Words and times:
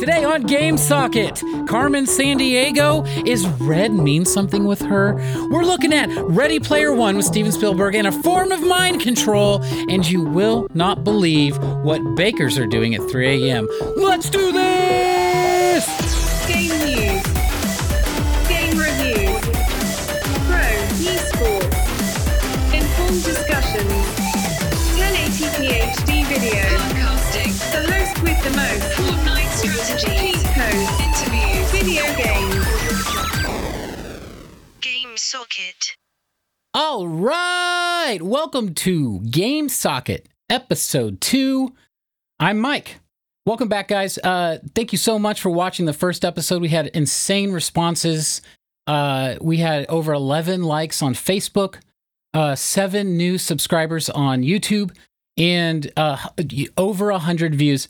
Today 0.00 0.24
on 0.24 0.44
Game 0.44 0.78
Socket, 0.78 1.42
Carmen 1.68 2.06
Sandiego. 2.06 3.06
Is 3.28 3.46
red 3.46 3.92
mean 3.92 4.24
something 4.24 4.64
with 4.64 4.80
her? 4.80 5.12
We're 5.50 5.64
looking 5.64 5.92
at 5.92 6.08
Ready 6.22 6.58
Player 6.58 6.94
One 6.94 7.18
with 7.18 7.26
Steven 7.26 7.52
Spielberg 7.52 7.94
and 7.94 8.06
a 8.06 8.12
form 8.22 8.50
of 8.50 8.62
mind 8.62 9.02
control, 9.02 9.62
and 9.90 10.08
you 10.08 10.22
will 10.22 10.68
not 10.72 11.04
believe 11.04 11.58
what 11.82 12.00
bakers 12.16 12.56
are 12.56 12.66
doing 12.66 12.94
at 12.94 13.10
3 13.10 13.50
a.m. 13.50 13.68
Let's 13.94 14.30
do 14.30 14.50
this! 14.52 15.09
All 36.82 37.06
right, 37.06 38.20
welcome 38.22 38.72
to 38.76 39.20
Game 39.20 39.68
Socket, 39.68 40.26
episode 40.48 41.20
two. 41.20 41.74
I'm 42.40 42.58
Mike. 42.58 43.00
Welcome 43.44 43.68
back, 43.68 43.88
guys. 43.88 44.16
Uh, 44.16 44.60
thank 44.74 44.90
you 44.90 44.96
so 44.96 45.18
much 45.18 45.42
for 45.42 45.50
watching 45.50 45.84
the 45.84 45.92
first 45.92 46.24
episode. 46.24 46.62
We 46.62 46.70
had 46.70 46.86
insane 46.86 47.52
responses. 47.52 48.40
Uh, 48.86 49.34
we 49.42 49.58
had 49.58 49.84
over 49.90 50.14
11 50.14 50.62
likes 50.62 51.02
on 51.02 51.12
Facebook, 51.12 51.80
uh, 52.32 52.54
seven 52.54 53.18
new 53.18 53.36
subscribers 53.36 54.08
on 54.08 54.40
YouTube, 54.40 54.96
and 55.36 55.92
uh, 55.98 56.16
over 56.78 57.12
100 57.12 57.54
views. 57.56 57.88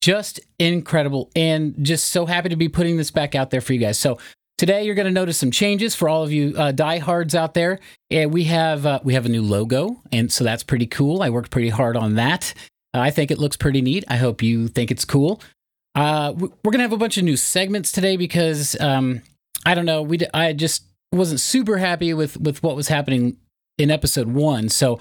Just 0.00 0.38
incredible, 0.60 1.28
and 1.34 1.74
just 1.84 2.10
so 2.10 2.24
happy 2.24 2.50
to 2.50 2.56
be 2.56 2.68
putting 2.68 2.98
this 2.98 3.10
back 3.10 3.34
out 3.34 3.50
there 3.50 3.60
for 3.60 3.72
you 3.72 3.80
guys. 3.80 3.98
So 3.98 4.16
today, 4.58 4.84
you're 4.84 4.94
going 4.94 5.06
to 5.06 5.12
notice 5.12 5.38
some 5.38 5.50
changes 5.50 5.94
for 5.94 6.08
all 6.08 6.22
of 6.22 6.32
you 6.32 6.52
uh, 6.56 6.72
diehards 6.72 7.34
out 7.34 7.54
there. 7.54 7.78
And 8.10 8.32
we 8.32 8.44
have 8.44 8.84
uh, 8.84 9.00
we 9.02 9.14
have 9.14 9.24
a 9.24 9.30
new 9.30 9.42
logo, 9.42 10.02
and 10.12 10.30
so 10.30 10.44
that's 10.44 10.62
pretty 10.62 10.86
cool. 10.86 11.22
I 11.22 11.30
worked 11.30 11.50
pretty 11.50 11.70
hard 11.70 11.96
on 11.96 12.16
that. 12.16 12.52
Uh, 12.94 13.00
I 13.00 13.10
think 13.10 13.30
it 13.30 13.38
looks 13.38 13.56
pretty 13.56 13.80
neat. 13.80 14.04
I 14.08 14.16
hope 14.16 14.42
you 14.42 14.68
think 14.68 14.90
it's 14.90 15.04
cool. 15.04 15.40
Uh, 15.94 16.34
we're 16.36 16.70
gonna 16.70 16.82
have 16.82 16.92
a 16.92 16.98
bunch 16.98 17.16
of 17.16 17.24
new 17.24 17.36
segments 17.36 17.90
today 17.90 18.16
because 18.16 18.78
um, 18.80 19.22
I 19.64 19.74
don't 19.74 19.86
know. 19.86 20.02
We 20.02 20.18
I 20.34 20.52
just 20.52 20.84
wasn't 21.12 21.40
super 21.40 21.78
happy 21.78 22.12
with 22.12 22.36
with 22.38 22.62
what 22.62 22.76
was 22.76 22.88
happening 22.88 23.36
in 23.78 23.90
episode 23.90 24.28
one. 24.28 24.68
So 24.68 25.00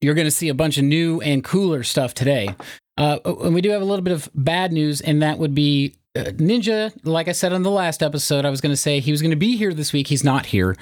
you're 0.00 0.14
gonna 0.14 0.30
see 0.30 0.48
a 0.48 0.54
bunch 0.54 0.78
of 0.78 0.84
new 0.84 1.20
and 1.20 1.44
cooler 1.44 1.82
stuff 1.82 2.14
today. 2.14 2.54
Uh, 2.98 3.18
and 3.24 3.54
we 3.54 3.60
do 3.60 3.70
have 3.70 3.82
a 3.82 3.84
little 3.84 4.02
bit 4.02 4.14
of 4.14 4.30
bad 4.34 4.72
news, 4.72 5.00
and 5.00 5.22
that 5.22 5.38
would 5.38 5.54
be 5.54 5.94
Ninja. 6.24 6.92
Like 7.04 7.28
I 7.28 7.32
said 7.32 7.52
on 7.52 7.62
the 7.62 7.70
last 7.70 8.02
episode, 8.02 8.44
I 8.44 8.50
was 8.50 8.60
gonna 8.60 8.76
say 8.76 9.00
he 9.00 9.10
was 9.10 9.22
gonna 9.22 9.36
be 9.36 9.56
here 9.56 9.72
this 9.72 9.92
week. 9.92 10.08
He's 10.08 10.24
not 10.24 10.46
here. 10.46 10.76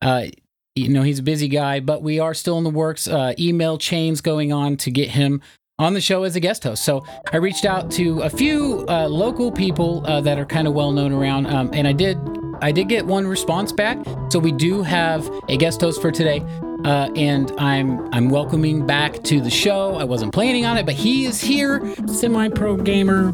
Uh, 0.00 0.26
you 0.74 0.88
know 0.88 1.02
he's 1.02 1.18
a 1.18 1.22
busy 1.22 1.48
guy, 1.48 1.80
but 1.80 2.02
we 2.02 2.20
are 2.20 2.34
still 2.34 2.58
in 2.58 2.64
the 2.64 2.70
works. 2.70 3.08
Uh, 3.08 3.34
email 3.38 3.78
chains 3.78 4.20
going 4.20 4.52
on 4.52 4.76
to 4.78 4.90
get 4.90 5.10
him 5.10 5.40
on 5.78 5.94
the 5.94 6.00
show 6.00 6.24
as 6.24 6.36
a 6.36 6.40
guest 6.40 6.64
host. 6.64 6.84
So 6.84 7.04
I 7.32 7.36
reached 7.36 7.64
out 7.64 7.90
to 7.92 8.20
a 8.22 8.30
few 8.30 8.84
uh, 8.88 9.08
local 9.08 9.52
people 9.52 10.04
uh, 10.06 10.20
that 10.22 10.38
are 10.38 10.46
kind 10.46 10.66
of 10.66 10.74
well 10.74 10.92
known 10.92 11.12
around, 11.12 11.46
um, 11.46 11.70
and 11.72 11.86
I 11.86 11.92
did 11.92 12.18
I 12.60 12.72
did 12.72 12.88
get 12.88 13.06
one 13.06 13.26
response 13.26 13.72
back. 13.72 13.98
So 14.30 14.38
we 14.38 14.52
do 14.52 14.82
have 14.82 15.28
a 15.48 15.56
guest 15.56 15.80
host 15.80 16.00
for 16.00 16.10
today. 16.10 16.42
Uh, 16.84 17.10
and 17.16 17.50
I'm 17.58 18.12
I'm 18.14 18.30
welcoming 18.30 18.86
back 18.86 19.24
to 19.24 19.40
the 19.40 19.50
show. 19.50 19.96
I 19.96 20.04
wasn't 20.04 20.32
planning 20.32 20.64
on 20.64 20.78
it, 20.78 20.86
but 20.86 20.94
he 20.94 21.24
is 21.24 21.40
here, 21.40 21.94
semi-pro 22.06 22.76
gamer 22.76 23.32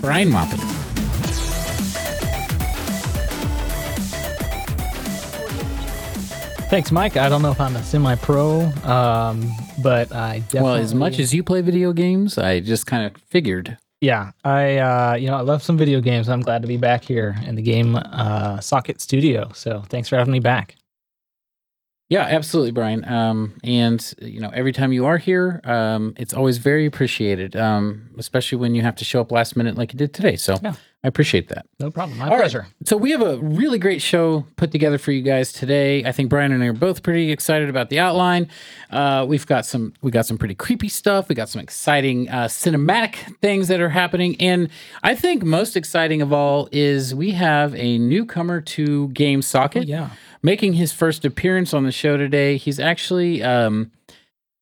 Brian 0.00 0.28
Moppin. 0.28 0.73
Thanks, 6.74 6.90
Mike. 6.90 7.16
I 7.16 7.28
don't 7.28 7.40
know 7.40 7.52
if 7.52 7.60
I'm 7.60 7.76
a 7.76 7.82
semi-pro, 7.84 8.62
um, 8.82 9.48
but 9.80 10.12
I 10.12 10.40
definitely. 10.40 10.60
Well, 10.60 10.74
as 10.74 10.92
much 10.92 11.20
as 11.20 11.32
you 11.32 11.44
play 11.44 11.60
video 11.60 11.92
games, 11.92 12.36
I 12.36 12.58
just 12.58 12.84
kind 12.84 13.06
of 13.06 13.22
figured. 13.28 13.78
yeah, 14.00 14.32
I 14.42 14.78
uh, 14.78 15.14
you 15.14 15.28
know 15.28 15.36
I 15.36 15.42
love 15.42 15.62
some 15.62 15.78
video 15.78 16.00
games. 16.00 16.28
I'm 16.28 16.40
glad 16.40 16.62
to 16.62 16.66
be 16.66 16.76
back 16.76 17.04
here 17.04 17.36
in 17.46 17.54
the 17.54 17.62
game 17.62 17.94
uh, 17.94 18.58
Socket 18.58 19.00
Studio. 19.00 19.52
So 19.54 19.84
thanks 19.88 20.08
for 20.08 20.16
having 20.16 20.32
me 20.32 20.40
back. 20.40 20.74
Yeah, 22.08 22.22
absolutely, 22.22 22.72
Brian. 22.72 23.04
Um, 23.04 23.54
and 23.62 24.12
you 24.20 24.40
know, 24.40 24.50
every 24.52 24.72
time 24.72 24.92
you 24.92 25.06
are 25.06 25.16
here, 25.16 25.60
um, 25.62 26.14
it's 26.16 26.34
always 26.34 26.58
very 26.58 26.86
appreciated. 26.86 27.54
Um, 27.54 28.10
especially 28.18 28.58
when 28.58 28.74
you 28.74 28.82
have 28.82 28.96
to 28.96 29.04
show 29.04 29.20
up 29.20 29.30
last 29.30 29.56
minute 29.56 29.76
like 29.76 29.92
you 29.92 29.96
did 29.96 30.12
today. 30.12 30.34
So 30.34 30.56
Yeah. 30.60 30.74
I 31.04 31.08
appreciate 31.08 31.48
that. 31.48 31.66
No 31.78 31.90
problem. 31.90 32.16
My 32.18 32.24
All 32.24 32.30
right. 32.30 32.40
pleasure. 32.40 32.66
So 32.86 32.96
we 32.96 33.10
have 33.10 33.20
a 33.20 33.36
really 33.36 33.78
great 33.78 34.00
show 34.00 34.46
put 34.56 34.72
together 34.72 34.96
for 34.96 35.12
you 35.12 35.20
guys 35.20 35.52
today. 35.52 36.02
I 36.02 36.12
think 36.12 36.30
Brian 36.30 36.50
and 36.50 36.62
I 36.62 36.66
are 36.68 36.72
both 36.72 37.02
pretty 37.02 37.30
excited 37.30 37.68
about 37.68 37.90
the 37.90 37.98
outline. 37.98 38.48
Uh, 38.90 39.26
we've 39.28 39.46
got 39.46 39.66
some 39.66 39.92
we 40.00 40.10
got 40.10 40.24
some 40.24 40.38
pretty 40.38 40.54
creepy 40.54 40.88
stuff. 40.88 41.28
We 41.28 41.34
got 41.34 41.50
some 41.50 41.60
exciting 41.60 42.30
uh, 42.30 42.44
cinematic 42.46 43.16
things 43.42 43.68
that 43.68 43.80
are 43.80 43.90
happening, 43.90 44.34
and 44.40 44.70
I 45.02 45.14
think 45.14 45.44
most 45.44 45.76
exciting 45.76 46.22
of 46.22 46.32
all 46.32 46.70
is 46.72 47.14
we 47.14 47.32
have 47.32 47.74
a 47.74 47.98
newcomer 47.98 48.62
to 48.62 49.08
Game 49.08 49.42
Socket 49.42 49.86
Yeah. 49.86 50.08
making 50.42 50.72
his 50.72 50.92
first 50.92 51.26
appearance 51.26 51.74
on 51.74 51.84
the 51.84 51.92
show 51.92 52.16
today. 52.16 52.56
He's 52.56 52.80
actually, 52.80 53.42
um, 53.42 53.90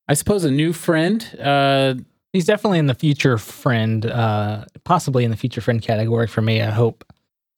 I 0.09 0.15
suppose, 0.15 0.45
a 0.45 0.51
new 0.51 0.73
friend. 0.73 1.25
Uh, 1.41 1.95
He's 2.33 2.47
definitely 2.47 2.79
in 2.79 2.87
the 2.87 2.95
future 2.95 3.37
friend, 3.37 4.07
uh, 4.07 4.65
possibly 4.85 5.25
in 5.25 5.31
the 5.31 5.37
future 5.37 5.61
friend 5.61 5.81
category 5.83 6.27
for 6.27 6.43
me. 6.43 6.61
I 6.63 6.71
hope. 6.71 7.05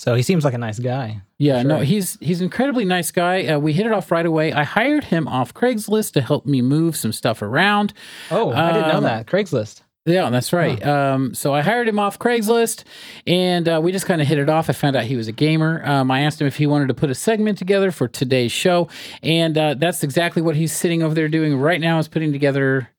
So 0.00 0.14
he 0.16 0.22
seems 0.22 0.44
like 0.44 0.54
a 0.54 0.58
nice 0.58 0.78
guy. 0.80 1.22
yeah, 1.38 1.62
no, 1.62 1.78
he's 1.78 2.18
he's 2.20 2.40
an 2.40 2.44
incredibly 2.46 2.84
nice 2.84 3.10
guy. 3.10 3.46
Uh, 3.46 3.58
we 3.58 3.72
hit 3.72 3.86
it 3.86 3.92
off 3.92 4.10
right 4.10 4.26
away. 4.26 4.52
I 4.52 4.64
hired 4.64 5.04
him 5.04 5.28
off 5.28 5.54
Craigslist 5.54 6.12
to 6.14 6.20
help 6.20 6.44
me 6.46 6.60
move 6.62 6.96
some 6.96 7.12
stuff 7.12 7.40
around. 7.42 7.94
Oh, 8.30 8.50
I 8.52 8.72
didn't 8.72 8.88
know 8.88 8.98
Um, 8.98 9.04
that. 9.04 9.26
Craigslist. 9.26 9.82
Yeah, 10.06 10.28
that's 10.28 10.52
right. 10.52 10.84
Um, 10.86 11.32
so 11.32 11.54
I 11.54 11.62
hired 11.62 11.88
him 11.88 11.98
off 11.98 12.18
Craigslist, 12.18 12.84
and 13.26 13.66
uh, 13.66 13.80
we 13.82 13.91
just 13.91 14.04
kind 14.04 14.20
of 14.20 14.26
hit 14.28 14.36
it 14.38 14.50
off. 14.50 14.68
I 14.68 14.74
found 14.74 14.96
out 14.96 15.04
he 15.04 15.16
was 15.16 15.28
a 15.28 15.32
gamer. 15.32 15.80
Um, 15.86 16.10
I 16.10 16.20
asked 16.20 16.42
him 16.42 16.46
if 16.46 16.56
he 16.56 16.66
wanted 16.66 16.88
to 16.88 16.94
put 16.94 17.08
a 17.08 17.14
segment 17.14 17.56
together 17.56 17.91
for 17.91 18.06
today's 18.06 18.52
show, 18.52 18.88
and 19.22 19.56
uh, 19.56 19.72
that's 19.74 20.02
exactly 20.02 20.42
what 20.42 20.56
he's 20.56 20.72
sitting 20.76 21.02
over 21.02 21.14
there 21.14 21.28
doing 21.28 21.56
right 21.56 21.80
now. 21.80 21.98
Is 21.98 22.08
putting 22.08 22.32
together 22.32 22.91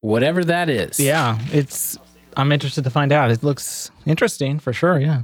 whatever 0.00 0.44
that 0.44 0.68
is. 0.68 1.00
Yeah, 1.00 1.40
it's. 1.52 1.98
I'm 2.36 2.52
interested 2.52 2.84
to 2.84 2.90
find 2.90 3.12
out. 3.12 3.30
It 3.30 3.42
looks 3.42 3.90
interesting 4.06 4.58
for 4.58 4.72
sure. 4.72 4.98
Yeah. 4.98 5.22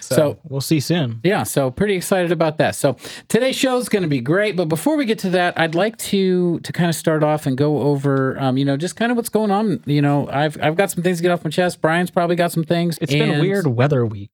So, 0.00 0.14
So- 0.16 0.38
we'll 0.48 0.60
see 0.60 0.80
soon. 0.80 1.20
Yeah, 1.22 1.44
so 1.44 1.70
pretty 1.70 1.94
excited 1.94 2.32
about 2.32 2.58
that. 2.58 2.74
So 2.74 2.96
today's 3.28 3.54
show 3.54 3.76
is 3.78 3.88
going 3.88 4.02
to 4.02 4.08
be 4.08 4.20
great, 4.20 4.56
but 4.56 4.64
before 4.68 4.96
we 4.96 5.04
get 5.04 5.20
to 5.20 5.30
that, 5.30 5.56
I'd 5.58 5.76
like 5.76 5.96
to 5.98 6.58
to 6.60 6.72
kind 6.72 6.88
of 6.88 6.96
start 6.96 7.22
off 7.22 7.46
and 7.46 7.56
go 7.56 7.78
over, 7.82 8.36
um, 8.40 8.56
you 8.56 8.64
know, 8.64 8.76
just 8.76 8.96
kind 8.96 9.12
of 9.12 9.16
what's 9.16 9.28
going 9.28 9.52
on. 9.52 9.82
You 9.86 10.02
know, 10.02 10.28
I've 10.28 10.60
I've 10.60 10.76
got 10.76 10.90
some 10.90 11.04
things 11.04 11.18
to 11.18 11.22
get 11.22 11.30
off 11.30 11.44
my 11.44 11.50
chest. 11.50 11.80
Brian's 11.80 12.10
probably 12.10 12.34
got 12.34 12.50
some 12.50 12.64
things. 12.64 12.98
It's 13.00 13.12
been 13.12 13.36
a 13.36 13.40
weird 13.40 13.66
weather 13.68 14.04
week. 14.04 14.30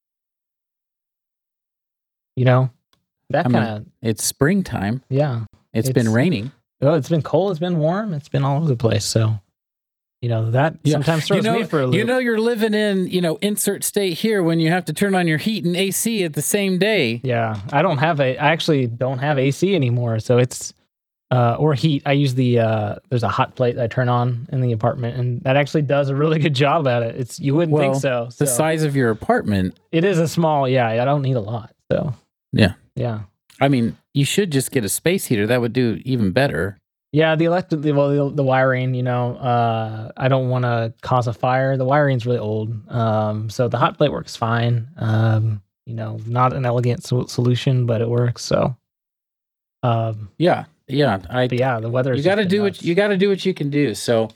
You 2.36 2.44
know, 2.46 2.70
that 3.30 3.44
kind 3.50 3.56
of 3.56 3.86
It's 4.00 4.24
springtime. 4.24 5.02
yeah. 5.10 5.44
it's 5.74 5.90
been 5.90 6.10
raining. 6.12 6.50
Oh, 6.80 6.94
it's 6.94 7.08
been 7.10 7.22
cold. 7.22 7.50
It's 7.52 7.60
been 7.60 7.78
warm. 7.78 8.14
It's 8.14 8.28
been 8.30 8.42
all 8.42 8.56
over 8.58 8.66
the 8.68 8.76
place. 8.76 9.04
So, 9.04 9.38
you 10.22 10.28
know, 10.28 10.50
that 10.52 10.76
Yeah. 10.84 10.92
sometimes 10.94 11.26
throws 11.26 11.44
you 11.44 11.50
know, 11.50 11.58
me 11.58 11.64
for 11.64 11.80
a 11.82 11.86
loop. 11.86 11.96
you 11.96 12.04
know, 12.04 12.18
you're 12.18 12.38
living 12.40 12.72
in 12.74 13.08
you 13.08 13.20
know 13.20 13.36
insert 13.42 13.84
state 13.84 14.14
here 14.14 14.42
when 14.42 14.60
you 14.60 14.70
have 14.70 14.84
to 14.86 14.92
turn 14.92 15.14
on 15.14 15.26
your 15.28 15.38
heat 15.38 15.64
and 15.64 15.76
AC 15.76 16.24
at 16.24 16.32
the 16.34 16.40
same 16.42 16.78
day. 16.78 17.20
yeah, 17.24 17.60
I 17.72 17.82
don't 17.82 17.98
have 17.98 18.20
a. 18.20 18.38
I 18.38 18.50
actually 18.52 18.86
don't 18.86 19.18
have 19.18 19.38
AC 19.38 19.74
anymore. 19.74 20.18
So 20.20 20.38
it's 20.38 20.72
uh, 21.32 21.56
or 21.58 21.72
heat. 21.74 22.02
I 22.06 22.12
use 22.12 22.34
the 22.34 22.60
uh, 22.60 22.96
there's 23.08 23.22
a 23.22 23.28
hot 23.28 23.54
plate 23.56 23.78
I 23.78 23.86
turn 23.86 24.08
on 24.08 24.46
in 24.52 24.60
the 24.60 24.72
apartment, 24.72 25.16
and 25.18 25.40
that 25.42 25.56
actually 25.56 25.82
does 25.82 26.08
a 26.08 26.14
really 26.14 26.38
good 26.46 26.54
job 26.54 26.86
at 26.86 27.02
it. 27.02 27.16
It's 27.16 27.40
you 27.40 27.54
wouldn't 27.54 27.72
Well, 27.72 27.92
think 27.92 28.02
so. 28.02 28.28
The 28.38 28.46
size 28.46 28.82
of 28.84 28.94
your 28.94 29.10
apartment. 29.10 29.78
it 29.92 30.04
is 30.04 30.18
a 30.18 30.28
small. 30.28 30.68
Yeah, 30.68 30.86
I 30.88 31.04
don't 31.04 31.22
need 31.22 31.36
a 31.36 31.40
lot. 31.40 31.74
So 31.90 32.14
Yeah. 32.52 32.74
yeah. 32.94 33.20
I 33.60 33.68
mean, 33.68 33.96
you 34.12 34.24
should 34.24 34.50
just 34.52 34.72
get 34.72 34.84
a 34.84 34.88
space 34.88 35.26
heater. 35.26 35.46
That 35.46 35.60
would 35.60 35.72
do 35.72 36.00
even 36.04 36.32
better. 36.32 36.78
Yeah, 37.12 37.36
the 37.36 37.44
electric, 37.44 37.82
the, 37.82 37.92
well, 37.92 38.28
the, 38.30 38.36
the 38.36 38.42
wiring, 38.42 38.94
you 38.94 39.02
know, 39.02 39.36
uh, 39.36 40.12
I 40.16 40.28
don't 40.28 40.48
want 40.48 40.64
to 40.64 40.94
cause 41.02 41.26
a 41.26 41.34
fire. 41.34 41.76
The 41.76 41.84
wiring's 41.84 42.24
really 42.24 42.38
old. 42.38 42.90
Um, 42.90 43.50
so 43.50 43.68
the 43.68 43.76
hot 43.76 43.98
plate 43.98 44.10
works 44.10 44.34
fine. 44.34 44.88
Um, 44.96 45.60
you 45.84 45.92
know, 45.94 46.18
not 46.26 46.54
an 46.54 46.64
elegant 46.64 47.04
so- 47.04 47.26
solution, 47.26 47.84
but 47.84 48.00
it 48.00 48.08
works. 48.08 48.42
So, 48.44 48.76
um, 49.82 50.30
Yeah, 50.38 50.64
yeah. 50.88 51.18
I 51.28 51.48
but 51.48 51.58
yeah, 51.58 51.80
the 51.80 51.90
weather. 51.90 52.14
you 52.14 52.22
got 52.22 52.36
to 52.36 52.44
do 52.46 52.62
what 52.62 52.82
you 52.82 52.94
got 52.94 53.08
to 53.08 53.16
do 53.18 53.28
what 53.28 53.44
you 53.44 53.52
can 53.52 53.68
do. 53.68 53.94
So, 53.94 54.30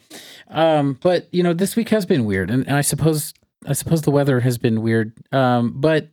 um, 0.49 0.99
but 1.03 1.29
you 1.33 1.43
know, 1.43 1.55
this 1.55 1.77
week 1.77 1.89
has 1.91 2.05
been 2.05 2.25
weird, 2.25 2.51
and, 2.51 2.67
and 2.67 2.77
I 2.77 2.81
suppose 2.83 3.33
I 3.67 3.73
suppose 3.73 4.03
the 4.03 4.11
weather 4.11 4.41
has 4.41 4.59
been 4.59 4.83
weird. 4.83 5.13
Um, 5.33 5.81
but 5.81 6.09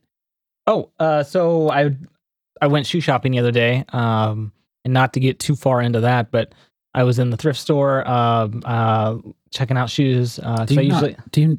Oh, 0.66 0.92
uh, 0.98 1.24
so 1.24 1.70
I 1.70 1.96
I 2.62 2.68
went 2.68 2.86
shoe 2.86 3.02
shopping 3.02 3.34
the 3.34 3.40
other 3.40 3.52
day. 3.52 3.84
Um, 3.90 4.54
and 4.86 4.94
not 4.94 5.14
to 5.14 5.20
get 5.20 5.40
too 5.40 5.56
far 5.56 5.82
into 5.82 6.02
that, 6.02 6.32
but 6.32 6.54
I 6.94 7.04
was 7.04 7.20
in 7.20 7.30
the 7.30 7.38
thrift 7.38 7.60
store, 7.60 8.08
um, 8.08 8.62
uh, 8.66 9.18
checking 9.52 9.78
out 9.78 9.90
shoes. 9.90 10.40
Uh, 10.42 10.66
do 10.66 10.76
so 10.76 10.82
you 10.82 10.90
not- 10.90 11.02
usually 11.04 11.18
do 11.32 11.42
you 11.42 11.58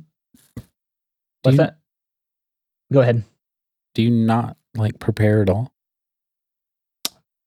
what's 1.42 1.54
you- 1.54 1.58
that? 1.58 1.78
Go 2.92 3.00
ahead. 3.00 3.24
Do 3.94 4.02
you 4.02 4.10
not 4.10 4.56
like 4.76 4.98
prepare 4.98 5.42
at 5.42 5.50
all? 5.50 5.72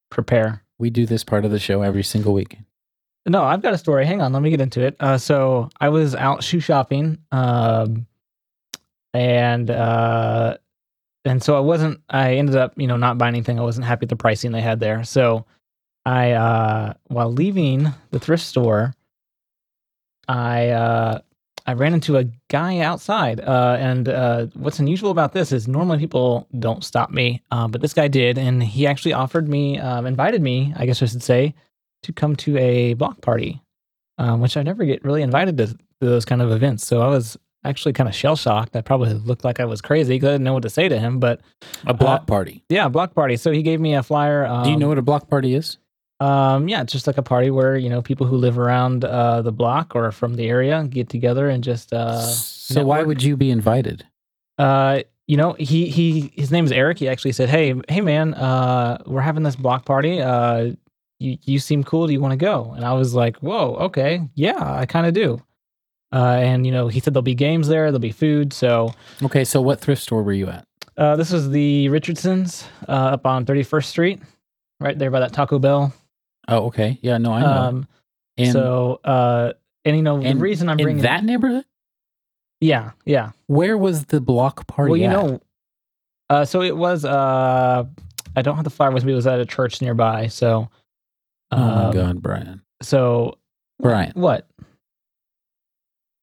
Prepare. 0.09 0.63
We 0.79 0.89
do 0.89 1.06
this 1.06 1.24
part 1.24 1.45
of 1.45 1.51
the 1.51 1.59
show 1.59 1.81
every 1.81 2.03
single 2.03 2.33
week. 2.33 2.57
No, 3.25 3.44
I've 3.44 3.62
got 3.62 3.74
a 3.74 3.77
story. 3.77 4.06
Hang 4.06 4.21
on, 4.21 4.31
let 4.31 4.41
me 4.41 4.50
get 4.50 4.62
into 4.62 4.81
it. 4.81 4.95
Uh, 5.00 5.18
so 5.18 5.69
I 5.81 5.89
was 5.89 6.15
out 6.15 6.44
shoe 6.44 6.62
shopping, 6.62 7.18
um, 7.31 8.07
and 9.13 9.69
uh, 9.69 10.57
and 11.25 11.44
so 11.44 11.57
I 11.57 11.59
wasn't. 11.59 12.00
I 12.09 12.35
ended 12.35 12.56
up, 12.56 12.74
you 12.77 12.88
know, 12.88 12.95
not 12.95 13.18
buying 13.18 13.35
anything. 13.35 13.59
I 13.59 13.63
wasn't 13.63 13.85
happy 13.85 14.01
with 14.01 14.09
the 14.09 14.15
pricing 14.15 14.51
they 14.53 14.62
had 14.62 14.79
there. 14.79 15.03
So 15.03 15.45
I, 16.07 16.31
uh, 16.31 16.94
while 17.07 17.31
leaving 17.31 17.94
the 18.12 18.19
thrift 18.19 18.44
store, 18.44 18.94
I 20.27 20.69
uh, 20.69 21.19
I 21.65 21.74
ran 21.74 21.94
into 21.94 22.18
a 22.18 22.25
guy 22.50 22.80
outside. 22.80 23.42
Uh, 23.42 23.75
and 23.80 24.07
uh, 24.07 24.45
what's 24.54 24.80
unusual 24.80 25.12
about 25.12 25.33
this 25.33 25.51
is 25.51 25.68
normally 25.68 26.00
people 26.00 26.48
don't 26.59 26.83
stop 26.83 27.12
me, 27.12 27.42
uh, 27.51 27.68
but 27.68 27.81
this 27.81 27.94
guy 27.94 28.07
did, 28.07 28.38
and 28.38 28.63
he 28.63 28.88
actually 28.88 29.13
offered 29.13 29.50
me, 29.50 29.77
um, 29.80 30.06
invited 30.06 30.42
me, 30.42 30.74
I 30.77 30.86
guess 30.86 31.01
I 31.04 31.07
should 31.07 31.24
say, 31.24 31.54
to 32.04 32.13
come 32.13 32.38
to 32.38 32.57
a 32.57 32.94
block 32.94 33.19
party, 33.21 33.62
um, 34.18 34.39
which 34.39 34.56
I 34.56 34.63
never 34.63 34.86
get 34.86 35.03
really 35.03 35.24
invited 35.24 35.57
to, 35.57 35.68
to 35.68 35.77
those 36.00 36.24
kind 36.24 36.42
of 36.42 36.51
events. 36.51 36.88
So 36.88 37.01
I 37.01 37.07
was 37.07 37.38
actually 37.65 37.92
kind 37.94 38.07
of 38.07 38.15
shell 38.15 38.38
shocked. 38.38 38.77
I 38.77 38.81
probably 38.81 39.13
looked 39.13 39.44
like 39.44 39.60
I 39.60 39.65
was 39.65 39.81
crazy 39.81 40.15
because 40.15 40.30
I 40.30 40.31
didn't 40.36 40.45
know 40.45 40.53
what 40.53 40.63
to 40.63 40.69
say 40.69 40.88
to 40.88 40.98
him. 40.98 41.19
But 41.19 41.42
A 41.86 41.94
block 41.94 42.21
Uh, 42.21 42.25
party. 42.25 42.63
yeah, 42.69 42.86
a 42.86 42.89
block 42.89 43.13
party. 43.13 43.36
So 43.36 43.51
he 43.51 43.62
gave 43.62 43.81
me 43.81 43.94
a 43.95 44.03
flyer. 44.03 44.45
Um, 44.45 44.63
Do 44.63 44.69
you 44.69 44.77
know 44.77 44.88
what 44.88 44.98
a 44.98 45.01
block 45.01 45.30
party 45.30 45.53
is? 45.53 45.77
Um, 46.19 46.68
yeah, 46.68 46.81
it's 46.81 46.92
just 46.94 47.06
like 47.06 47.18
a 47.18 47.24
party 47.24 47.52
where 47.52 47.78
you 47.78 47.90
know 47.90 48.02
people 48.02 48.25
who 48.25 48.38
live 48.38 48.58
around 48.58 49.06
uh, 49.06 49.42
the 49.44 49.52
block 49.52 49.96
or 49.96 50.12
from 50.12 50.36
the 50.36 50.48
area 50.50 50.84
get 50.90 51.10
together 51.10 51.48
and 51.50 51.64
just 51.64 51.94
uh, 51.94 52.22
so 52.22 52.84
why 52.86 53.04
would 53.04 53.22
you 53.22 53.38
be 53.38 53.52
invited? 53.52 54.06
uh, 54.58 55.02
you 55.28 55.36
know, 55.38 55.54
he 55.60 55.90
he 55.90 56.31
his 56.36 56.52
name 56.52 56.64
is 56.66 56.72
Eric. 56.72 56.98
He 57.00 57.08
actually 57.10 57.34
said, 57.34 57.50
"Hey, 57.50 57.75
hey, 57.90 58.00
man, 58.02 58.34
uh, 58.34 58.98
we're 59.06 59.22
having 59.22 59.44
this 59.44 59.56
block 59.58 59.84
party. 59.86 60.22
Uh, 60.22 60.72
you 61.19 61.38
you 61.44 61.60
seem 61.60 61.84
cool. 61.84 62.08
Do 62.08 62.14
you 62.14 62.22
want 62.22 62.31
to 62.31 62.38
go?" 62.38 62.72
And 62.75 62.86
I 62.86 62.94
was 62.94 63.13
like, 63.13 63.38
"Whoa, 63.40 63.75
okay, 63.75 64.22
yeah, 64.36 64.56
I 64.58 64.86
kind 64.86 65.06
of 65.06 65.13
do." 65.13 65.42
Uh, 66.13 66.38
and 66.42 66.66
you 66.66 66.72
know, 66.72 66.88
he 66.88 67.02
said 67.02 67.13
there'll 67.13 67.22
be 67.24 67.36
games 67.36 67.68
there, 67.68 67.88
there'll 67.92 68.00
be 68.00 68.13
food. 68.13 68.54
So 68.54 68.94
Okay, 69.22 69.44
so 69.44 69.62
what 69.62 69.81
thrift 69.81 70.02
store 70.02 70.24
were 70.24 70.31
you 70.31 70.48
at? 70.48 70.63
uh, 70.96 71.18
this 71.18 71.31
was 71.31 71.50
the 71.50 71.90
Richardsons 71.90 72.66
uh, 72.88 72.92
up 72.92 73.25
on 73.28 73.46
Thirty 73.46 73.63
First 73.63 73.90
Street, 73.90 74.22
right 74.80 74.98
there 74.98 75.12
by 75.12 75.20
that 75.20 75.34
Taco 75.34 75.60
Bell. 75.60 75.94
Oh, 76.48 76.68
okay. 76.68 76.98
Yeah, 77.02 77.18
no, 77.18 77.34
I 77.34 77.42
know. 77.42 77.48
Um, 77.48 77.88
and 78.38 78.52
so 78.52 79.00
uh, 79.04 79.54
and 79.86 79.96
you 79.96 80.02
know, 80.02 80.22
and 80.22 80.40
the 80.40 80.44
reason 80.44 80.70
I'm 80.70 80.80
in 80.80 80.86
bringing 80.86 81.04
that 81.04 81.24
neighborhood, 81.24 81.66
yeah, 82.62 82.92
yeah. 83.06 83.32
where 83.48 83.78
was 83.78 84.06
the 84.06 84.22
block 84.22 84.68
party? 84.68 84.92
Well, 84.92 84.98
you 85.00 85.08
at? 85.08 85.12
know, 85.12 85.42
uh, 86.30 86.46
so 86.46 86.62
it 86.62 86.76
was. 86.76 87.06
Uh, 87.06 87.86
I 88.36 88.42
don't 88.42 88.56
have 88.56 88.64
the 88.64 88.70
flyer 88.70 88.92
with 88.92 89.04
me. 89.04 89.14
It 89.14 89.16
was 89.16 89.28
at 89.28 89.40
a 89.40 89.46
church 89.46 89.82
nearby. 89.82 90.28
So, 90.28 90.70
Oh 91.52 91.58
my 91.58 91.86
um, 91.86 91.94
God, 91.94 92.22
Brian. 92.22 92.62
So, 92.82 93.38
Brian, 93.80 94.12
what? 94.16 94.48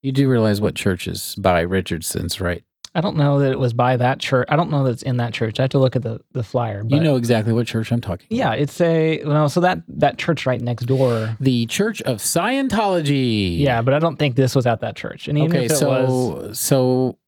you 0.03 0.13
do 0.13 0.29
realize 0.29 0.61
what 0.61 0.75
church 0.75 1.09
is 1.09 1.35
by 1.37 1.61
Richardson's, 1.63 2.41
right? 2.41 2.63
I 2.97 3.01
don't 3.01 3.17
know 3.17 3.41
that 3.41 3.51
it 3.51 3.59
was 3.59 3.73
by 3.73 3.97
that 3.97 4.21
church. 4.21 4.47
I 4.49 4.55
don't 4.57 4.71
know 4.71 4.85
that 4.85 4.91
it's 4.93 5.03
in 5.03 5.17
that 5.17 5.33
church. 5.33 5.59
I 5.59 5.65
have 5.65 5.71
to 5.71 5.79
look 5.79 5.97
at 5.97 6.03
the 6.03 6.21
the 6.33 6.45
flyer. 6.45 6.85
But 6.85 6.95
you 6.97 7.03
know 7.03 7.17
exactly 7.17 7.53
what 7.53 7.67
church 7.67 7.91
I'm 7.91 8.01
talking 8.01 8.27
about. 8.31 8.37
yeah, 8.37 8.53
it's 8.53 8.81
a 8.81 9.23
well. 9.25 9.49
So 9.49 9.61
that 9.61 9.83
that 9.89 10.17
church 10.19 10.47
right 10.47 10.61
next 10.61 10.85
door. 10.87 11.37
The 11.41 11.67
Church 11.67 12.01
of 12.03 12.19
Scientology. 12.19 13.59
Yeah, 13.59 13.83
but 13.83 13.95
I 13.95 13.99
don't 13.99 14.17
think 14.17 14.37
this 14.37 14.55
was 14.55 14.67
at 14.67 14.81
that 14.81 14.97
church. 14.97 15.29
And 15.29 15.39
even 15.39 15.51
Okay, 15.57 15.65
if 15.67 15.73
it 15.73 15.77
so 15.77 15.89
was, 15.89 16.61
so 16.61 17.19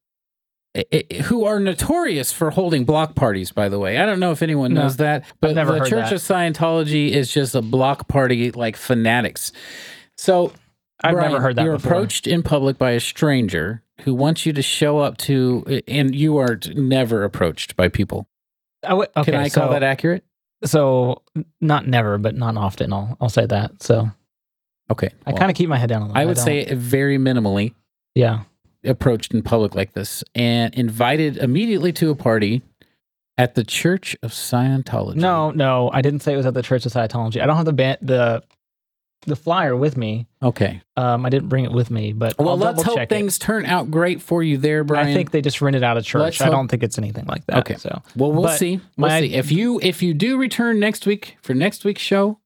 i 0.77 0.85
i 0.93 1.15
who 1.23 1.45
are 1.47 1.59
notorious 1.59 2.33
for 2.33 2.51
holding 2.51 2.85
block 2.85 3.15
parties, 3.15 3.51
by 3.51 3.69
the 3.69 3.79
way. 3.79 3.99
I 3.99 4.07
don't 4.07 4.21
know 4.21 4.31
if 4.33 4.43
anyone 4.43 4.73
No, 4.75 4.83
knows 4.83 4.99
that, 4.99 5.25
but 5.41 5.55
never 5.55 5.73
the 5.73 5.79
Church 5.89 6.11
that. 6.11 6.13
of 6.13 6.21
Scientology 6.21 7.11
is 7.11 7.33
just 7.33 7.55
a 7.55 7.63
block 7.63 8.09
party 8.09 8.53
like 8.53 8.77
fanatics. 8.77 9.53
So 10.17 10.53
I've 11.05 11.15
Brian, 11.15 11.31
never 11.33 11.43
heard 11.43 11.57
that 11.57 11.65
You're 11.65 11.75
before. 11.77 11.93
approached 11.93 12.27
in 12.27 12.43
public 12.43 12.79
by 12.79 12.93
a 12.93 13.01
stranger 13.01 13.83
who 14.03 14.15
wants 14.15 14.47
you 14.47 14.53
to 14.55 14.63
show 14.63 14.99
up 14.99 15.17
to, 15.19 15.83
and 15.89 16.15
you 16.15 16.39
are 16.39 16.59
never 16.75 17.23
approached 17.25 17.77
by 17.77 17.89
people. 17.89 18.29
I 18.83 18.91
w- 18.91 19.09
okay, 19.17 19.33
Can 19.33 19.41
I 19.41 19.49
call 19.49 19.69
so, 19.69 19.73
that 19.73 19.83
accurate? 19.83 20.25
So 20.65 21.23
not 21.61 21.87
never, 21.87 22.17
but 22.19 22.35
not 22.35 22.57
often. 22.57 22.93
I'll 22.93 23.17
I'll 23.21 23.29
say 23.29 23.47
that. 23.47 23.83
So 23.83 24.11
Okay. 24.91 25.09
I 25.27 25.31
well, 25.31 25.39
kind 25.39 25.51
of 25.51 25.57
keep 25.57 25.69
my 25.69 25.77
head 25.79 25.89
down. 25.89 26.13
I 26.15 26.25
would 26.25 26.37
don't- 26.37 26.45
say 26.45 26.73
very 26.75 27.19
minimally 27.19 27.75
yeah. 28.15 28.45
approached 28.85 29.35
in 29.35 29.43
public 29.43 29.75
like 29.75 29.93
this 29.95 30.23
and 30.35 30.73
invited 30.75 31.37
immediately 31.39 31.93
to 31.95 32.11
a 32.11 32.15
party 32.15 32.63
at 33.37 33.55
the 33.55 33.65
Church 33.65 34.17
of 34.23 34.31
Scientology. 34.31 35.17
No, 35.17 35.51
no, 35.51 35.91
I 35.93 36.01
didn't 36.03 36.21
say 36.21 36.33
it 36.33 36.37
was 36.37 36.47
at 36.47 36.55
the 36.55 36.63
Church 36.63 36.87
of 36.87 36.93
Scientology. 36.93 37.43
I 37.43 37.47
don't 37.47 37.57
have 37.57 37.67
the 37.67 37.73
ban- 37.73 37.99
the 38.01 38.43
the 39.27 39.37
flyer 39.37 39.77
with 39.77 39.97
me. 39.97 40.27
Okay. 40.43 40.81
Um, 40.97 41.27
I 41.27 41.29
didn't 41.29 41.49
bring 41.49 41.65
it 41.65 41.73
with 41.73 41.91
me, 41.91 42.13
but 42.13 42.39
Well, 42.39 42.49
I'll 42.51 42.57
let's 42.57 42.83
hope 42.83 43.09
things 43.09 43.39
turn 43.39 43.67
out 43.67 43.91
great 43.91 44.23
for 44.23 44.43
you 44.43 44.57
there, 44.57 44.81
it. 44.81 44.85
Brian. 44.85 45.09
I 45.09 45.15
think 45.15 45.31
they 45.33 45.41
just 45.43 45.61
rented 45.61 45.83
out 45.83 45.97
a 45.97 46.03
church. 46.03 46.21
Let's 46.23 46.41
I 46.41 46.45
hope- 46.45 46.53
don't 46.55 46.69
think 46.69 46.83
it's 46.83 46.99
anything 46.99 47.27
like 47.27 47.45
that. 47.47 47.59
Okay. 47.59 47.75
So 47.77 48.03
Well, 48.17 48.33
we'll 48.33 48.43
but 48.45 48.59
see. 48.59 48.81
We'll 48.97 49.11
my- 49.11 49.21
see. 49.21 49.35
If 49.35 49.53
you 49.53 49.79
if 49.83 50.03
you 50.03 50.15
do 50.15 50.39
return 50.39 50.81
next 50.81 51.07
week 51.07 51.37
for 51.43 51.55
next 51.55 51.85
week's 51.85 52.03
show, 52.03 52.39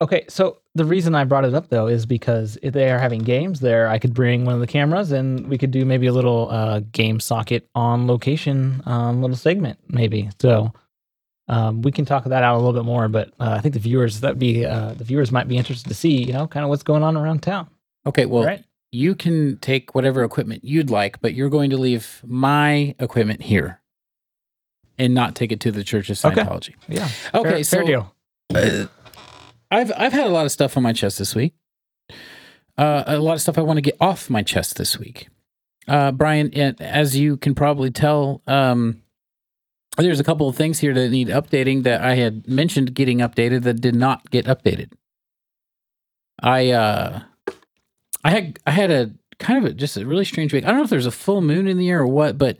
okay. 0.00 0.24
So 0.28 0.58
the 0.74 0.84
reason 0.84 1.14
I 1.14 1.24
brought 1.24 1.44
it 1.46 1.54
up 1.54 1.68
though 1.70 1.86
is 1.86 2.04
because 2.06 2.58
if 2.62 2.72
they 2.74 2.90
are 2.90 2.98
having 2.98 3.20
games 3.20 3.60
there, 3.60 3.88
I 3.88 3.98
could 3.98 4.12
bring 4.14 4.44
one 4.44 4.54
of 4.54 4.60
the 4.60 4.66
cameras 4.66 5.10
and 5.12 5.48
we 5.48 5.56
could 5.58 5.70
do 5.70 5.84
maybe 5.84 6.06
a 6.06 6.12
little 6.12 6.48
uh, 6.50 6.80
game 6.92 7.18
socket 7.18 7.66
on 7.74 8.06
location, 8.06 8.82
um, 8.86 9.22
little 9.22 9.36
segment 9.36 9.78
maybe. 9.88 10.28
So. 10.40 10.72
Um, 11.48 11.82
we 11.82 11.92
can 11.92 12.04
talk 12.04 12.24
that 12.24 12.42
out 12.42 12.54
a 12.54 12.58
little 12.58 12.72
bit 12.72 12.84
more, 12.84 13.08
but 13.08 13.28
uh, 13.38 13.50
I 13.56 13.60
think 13.60 13.74
the 13.74 13.80
viewers 13.80 14.20
that 14.20 14.38
be 14.38 14.66
uh, 14.66 14.94
the 14.94 15.04
viewers 15.04 15.30
might 15.30 15.46
be 15.46 15.56
interested 15.56 15.88
to 15.88 15.94
see, 15.94 16.24
you 16.24 16.32
know, 16.32 16.46
kind 16.46 16.64
of 16.64 16.70
what's 16.70 16.82
going 16.82 17.02
on 17.02 17.16
around 17.16 17.42
town. 17.42 17.68
okay. 18.06 18.26
Well, 18.26 18.44
right? 18.44 18.64
you 18.92 19.14
can 19.14 19.58
take 19.58 19.94
whatever 19.94 20.24
equipment 20.24 20.64
you'd 20.64 20.90
like, 20.90 21.20
but 21.20 21.34
you're 21.34 21.50
going 21.50 21.70
to 21.70 21.76
leave 21.76 22.22
my 22.26 22.94
equipment 22.98 23.42
here 23.42 23.80
and 24.98 25.14
not 25.14 25.34
take 25.34 25.52
it 25.52 25.60
to 25.60 25.70
the 25.70 25.84
Church 25.84 26.08
of 26.10 26.24
Okay. 26.24 26.40
Scientology. 26.42 26.74
Yeah. 26.88 27.08
Okay, 27.34 27.50
fair, 27.50 27.64
so 27.64 27.76
fair 27.78 27.84
deal. 27.86 28.14
uh, 28.54 28.86
I've 29.70 29.92
I've 29.96 30.12
had 30.12 30.26
a 30.26 30.30
lot 30.30 30.46
of 30.46 30.52
stuff 30.52 30.76
on 30.76 30.82
my 30.82 30.92
chest 30.92 31.18
this 31.18 31.34
week. 31.34 31.54
Uh, 32.78 33.04
a 33.06 33.18
lot 33.18 33.34
of 33.34 33.40
stuff 33.40 33.56
I 33.56 33.62
want 33.62 33.76
to 33.78 33.82
get 33.82 33.96
off 34.00 34.28
my 34.30 34.42
chest 34.42 34.76
this 34.76 34.98
week. 34.98 35.28
Uh, 35.88 36.12
Brian, 36.12 36.52
as 36.80 37.16
you 37.16 37.36
can 37.36 37.54
probably 37.54 37.90
tell, 37.90 38.42
um, 38.46 39.02
there's 40.04 40.20
a 40.20 40.24
couple 40.24 40.48
of 40.48 40.56
things 40.56 40.78
here 40.78 40.92
that 40.94 41.10
need 41.10 41.28
updating 41.28 41.82
that 41.84 42.02
I 42.02 42.14
had 42.14 42.46
mentioned 42.48 42.94
getting 42.94 43.18
updated 43.18 43.62
that 43.62 43.80
did 43.80 43.94
not 43.94 44.30
get 44.30 44.46
updated. 44.46 44.92
I 46.42 46.70
uh, 46.70 47.22
I 48.24 48.30
had 48.30 48.58
I 48.66 48.70
had 48.72 48.90
a 48.90 49.10
kind 49.38 49.64
of 49.64 49.70
a, 49.70 49.74
just 49.74 49.96
a 49.96 50.06
really 50.06 50.24
strange 50.24 50.52
week. 50.52 50.64
I 50.64 50.68
don't 50.68 50.78
know 50.78 50.84
if 50.84 50.90
there's 50.90 51.06
a 51.06 51.10
full 51.10 51.40
moon 51.40 51.66
in 51.66 51.78
the 51.78 51.88
air 51.88 52.00
or 52.00 52.06
what, 52.06 52.36
but 52.36 52.58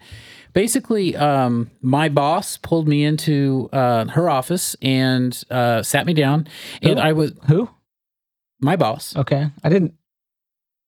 basically, 0.53 1.15
um, 1.17 1.71
my 1.83 2.09
boss 2.09 2.57
pulled 2.57 2.89
me 2.89 3.05
into 3.05 3.69
uh, 3.73 4.07
her 4.07 4.31
office 4.31 4.75
and 4.81 5.43
uh, 5.51 5.83
sat 5.83 6.07
me 6.07 6.15
down, 6.15 6.49
and 6.83 6.99
Who? 6.99 7.05
I 7.05 7.13
was 7.13 7.33
Who? 7.49 7.69
my 8.61 8.77
boss. 8.77 9.15
Okay. 9.17 9.51
I 9.63 9.69
didn't 9.69 9.95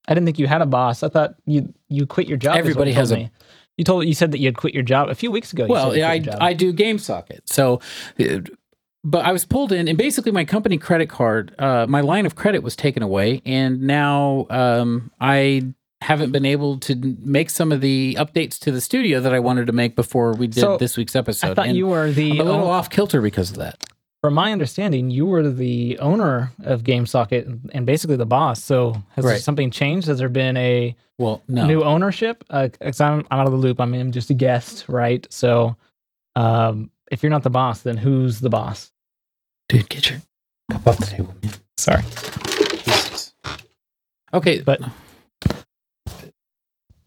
I 0.09 0.15
didn't 0.15 0.25
think 0.25 0.39
you 0.39 0.47
had 0.47 0.63
a 0.63 0.67
boss. 0.67 1.03
I 1.03 1.09
thought 1.11 1.35
you 1.45 1.75
you 1.89 2.07
quit 2.07 2.27
your 2.27 2.39
job. 2.39 2.57
Everybody 2.57 2.93
has 2.93 3.11
a- 3.11 3.17
me. 3.17 3.31
You 3.79 3.85
told 3.85 4.05
you 4.07 4.13
said 4.15 4.33
that 4.33 4.39
you 4.41 4.47
had 4.47 4.57
quit 4.57 4.75
your 4.75 4.83
job 4.83 5.09
a 5.09 5.15
few 5.15 5.31
weeks 5.31 5.53
ago. 5.53 5.65
you 5.65 5.71
Well, 5.71 5.97
yeah, 5.97 6.11
I 6.11 6.19
quit 6.19 6.27
your 6.27 6.33
job. 6.35 6.43
I 6.43 6.53
do 6.53 6.73
game 6.73 6.99
socket. 6.99 7.49
So, 7.49 7.81
uh, 8.21 8.41
but 9.05 9.25
I 9.25 9.33
was 9.33 9.45
pulled 9.47 9.73
in, 9.73 9.89
and 9.89 9.97
basically 9.97 10.33
my 10.33 10.45
company 10.45 10.77
credit 10.77 11.09
card, 11.09 11.55
uh, 11.59 11.87
my 11.89 12.01
line 12.01 12.27
of 12.27 12.35
credit 12.35 12.63
was 12.63 12.77
taken 12.77 13.03
away, 13.03 13.41
and 13.47 13.81
now 13.83 14.47
um, 14.51 15.11
I 15.21 15.73
haven't 16.01 16.33
been 16.33 16.45
able 16.45 16.79
to 16.79 17.17
make 17.21 17.51
some 17.51 17.73
of 17.73 17.81
the 17.81 18.17
updates 18.19 18.59
to 18.61 18.71
the 18.71 18.81
studio 18.81 19.21
that 19.21 19.33
I 19.35 19.39
wanted 19.41 19.67
to 19.69 19.73
make 19.73 19.97
before 19.97 20.33
we 20.35 20.47
did 20.47 20.61
So, 20.61 20.77
this 20.77 20.97
week's 20.97 21.17
episode. 21.17 21.53
I 21.53 21.55
thought 21.55 21.67
And 21.69 21.77
you 21.77 21.87
were 21.87 22.11
the 22.11 22.33
I'm 22.33 22.41
a 22.41 22.45
little 22.45 22.61
own- 22.63 22.71
off 22.71 22.91
kilter 22.91 23.21
because 23.21 23.51
of 23.51 23.57
that. 23.59 23.83
From 24.23 24.35
my 24.35 24.51
understanding, 24.53 25.11
you 25.11 25.27
were 25.27 25.49
the 25.49 25.99
owner 26.01 26.51
of 26.65 26.83
GameSocket 26.83 27.71
and- 27.73 27.87
basically 27.87 28.17
the 28.17 28.27
boss. 28.27 28.63
So 28.63 29.01
has 29.11 29.25
Right. 29.25 29.41
something 29.41 29.71
changed? 29.71 30.09
Has 30.09 30.19
there 30.19 30.29
been 30.29 30.57
a 30.57 30.97
Well, 31.19 31.43
no, 31.49 31.67
new 31.67 31.83
ownership? 31.85 32.43
Uh, 32.51 32.69
'cause 32.81 33.01
I'm, 33.01 33.27
I'm 33.31 33.41
out 33.41 33.47
of 33.47 33.53
the 33.53 33.59
loop. 33.59 33.81
I 33.81 33.85
mean, 33.85 34.01
I'm 34.01 34.13
just 34.13 34.31
a 34.31 34.35
guest, 34.35 34.89
right? 34.89 35.27
So 35.33 35.77
um, 36.37 36.91
if 37.11 37.23
you're 37.23 37.31
not 37.31 37.43
the 37.45 37.51
boss, 37.51 37.83
then 37.83 37.97
who's 37.97 38.41
the 38.41 38.51
boss? 38.51 38.91
dude, 39.69 39.89
get 39.91 40.09
your 40.11 40.21
cup 40.71 40.87
off 40.87 40.99
the 40.99 41.07
table. 41.07 41.35
Man. 41.43 41.53
Sorry. 41.77 42.03
Jesus. 42.85 43.35
Okay, 44.33 44.61
But 44.63 44.81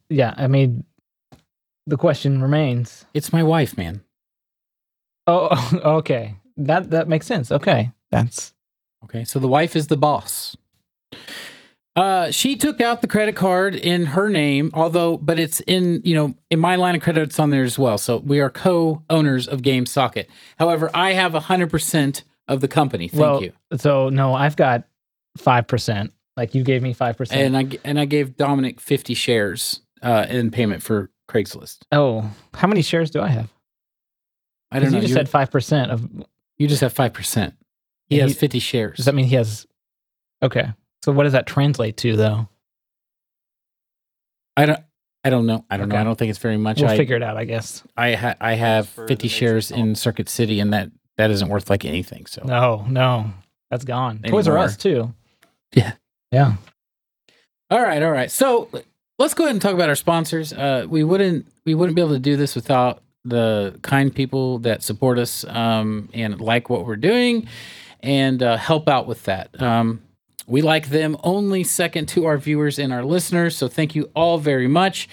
yeah, 0.09 0.33
I 0.37 0.47
mean, 0.47 0.83
the 1.87 1.97
question 1.97 2.41
remains. 2.41 3.05
it's 3.13 3.33
my 3.33 3.43
wife, 3.43 3.77
man. 3.77 4.01
Oh, 5.27 5.49
okay. 5.99 6.35
That 6.65 6.89
that 6.91 7.07
makes 7.07 7.25
sense. 7.25 7.51
Okay, 7.51 7.91
that's 8.09 8.53
Okay, 9.03 9.23
so 9.23 9.39
the 9.39 9.47
wife 9.47 9.75
is 9.75 9.87
the 9.87 9.97
boss. 9.97 10.55
Uh, 11.95 12.31
she 12.31 12.55
took 12.55 12.79
out 12.79 13.01
the 13.01 13.07
credit 13.07 13.35
card 13.35 13.75
in 13.75 14.05
her 14.05 14.29
name, 14.29 14.71
although, 14.73 15.17
but 15.17 15.37
it's 15.37 15.59
in, 15.61 16.01
you 16.05 16.15
know, 16.15 16.33
in 16.49 16.57
my 16.57 16.77
line 16.77 16.95
of 16.95 17.01
credit, 17.01 17.23
it's 17.23 17.37
on 17.39 17.49
there 17.49 17.63
as 17.63 17.77
well. 17.77 17.97
So 17.97 18.17
we 18.19 18.39
are 18.39 18.49
co-owners 18.49 19.45
of 19.47 19.61
Game 19.61 19.85
Socket. 19.85 20.29
However, 20.57 20.89
I 20.93 21.11
have 21.13 21.33
hundred 21.33 21.69
percent 21.69 22.23
of 22.47 22.61
the 22.61 22.69
company. 22.69 23.09
Thank 23.09 23.21
well, 23.21 23.43
you. 23.43 23.51
So 23.75 24.07
no, 24.09 24.33
I've 24.33 24.55
got 24.55 24.85
five 25.37 25.67
percent. 25.67 26.13
Like 26.37 26.55
you 26.55 26.63
gave 26.63 26.81
me 26.81 26.93
five 26.93 27.17
percent. 27.17 27.41
And 27.41 27.57
I 27.57 27.77
and 27.83 27.99
I 27.99 28.05
gave 28.05 28.37
Dominic 28.37 28.79
fifty 28.79 29.13
shares 29.13 29.81
uh, 30.01 30.25
in 30.29 30.49
payment 30.49 30.81
for 30.83 31.09
Craigslist. 31.29 31.79
oh, 31.91 32.29
how 32.53 32.67
many 32.67 32.81
shares 32.83 33.11
do 33.11 33.19
I 33.21 33.27
have? 33.27 33.49
I 34.71 34.79
don't 34.79 34.85
'Cause 34.85 34.91
know. 34.93 34.97
You 34.99 35.01
just 35.01 35.09
You, 35.09 35.15
said 35.15 35.27
five 35.29 35.51
percent 35.51 35.91
of. 35.91 36.09
You 36.57 36.67
just 36.67 36.81
have 36.81 36.93
five 36.93 37.13
percent. 37.13 37.55
He 38.09 38.15
And 38.19 38.23
has 38.23 38.31
he- 38.33 38.39
fifty 38.39 38.59
shares. 38.59 38.97
Does 38.97 39.05
that 39.05 39.15
mean 39.15 39.25
he 39.25 39.35
has? 39.35 39.65
Okay. 40.43 40.69
So 41.03 41.11
what 41.11 41.23
does 41.23 41.33
that 41.33 41.47
translate 41.47 41.97
to, 41.97 42.15
though? 42.15 42.47
I 44.57 44.65
don't. 44.65 44.79
I 45.23 45.29
don't 45.29 45.45
know. 45.45 45.65
I 45.69 45.77
don't 45.77 45.87
know. 45.89 45.97
I 45.97 46.03
don't 46.03 46.17
think 46.17 46.29
it's 46.31 46.39
very 46.39 46.57
much. 46.57 46.81
We'll 46.81 46.89
I 46.89 46.97
figure 46.97 47.15
it 47.15 47.21
out, 47.23 47.37
I 47.37 47.45
guess. 47.45 47.83
I 47.95 48.15
ha- 48.15 48.35
I 48.41 48.53
have 48.55 48.89
fifty 48.89 49.13
makes 49.13 49.23
it 49.25 49.29
shares 49.29 49.71
in. 49.71 49.93
Circuit 49.95 50.27
City, 50.29 50.59
and 50.59 50.73
that 50.73 50.89
that 51.17 51.29
isn't 51.31 51.47
worth 51.47 51.69
like 51.69 51.85
anything. 51.85 52.25
So 52.25 52.41
No, 52.43 52.85
no, 52.89 53.31
that's 53.69 53.85
gone. 53.85 54.19
Toys 54.25 54.47
R 54.47 54.57
Us 54.57 54.77
too. 54.77 55.13
Yeah. 55.73 55.93
Yeah. 56.31 56.55
All 57.69 57.81
right, 57.81 58.01
all 58.01 58.11
right. 58.11 58.31
So 58.31 58.67
let's 59.19 59.33
go 59.35 59.43
ahead 59.43 59.55
and 59.55 59.61
talk 59.61 59.73
about 59.73 59.89
our 59.89 59.95
sponsors. 59.95 60.53
Uh, 60.53 60.85
we 60.89 61.03
wouldn't 61.03 61.45
we 61.65 61.75
wouldn't 61.75 61.95
be 61.95 62.01
able 62.01 62.13
to 62.13 62.19
do 62.19 62.35
this 62.35 62.55
without 62.55 63.01
the 63.23 63.79
kind 63.81 64.13
people 64.13 64.59
that 64.59 64.83
support 64.83 65.19
us 65.19 65.45
um, 65.45 66.09
and 66.13 66.39
like 66.41 66.69
what 66.69 66.85
we're 66.85 66.95
doing 66.95 67.47
and 68.01 68.41
uh, 68.41 68.57
help 68.57 68.89
out 68.89 69.07
with 69.07 69.23
that. 69.23 69.61
Um, 69.61 70.01
we 70.47 70.61
like 70.61 70.89
them 70.89 71.15
only 71.23 71.63
second 71.63 72.07
to 72.09 72.25
our 72.25 72.37
viewers 72.37 72.79
and 72.79 72.91
our 72.91 73.05
listeners. 73.05 73.55
So 73.55 73.67
thank 73.67 73.95
you 73.95 74.09
all 74.15 74.37
very 74.37 74.67
much. 74.67 75.07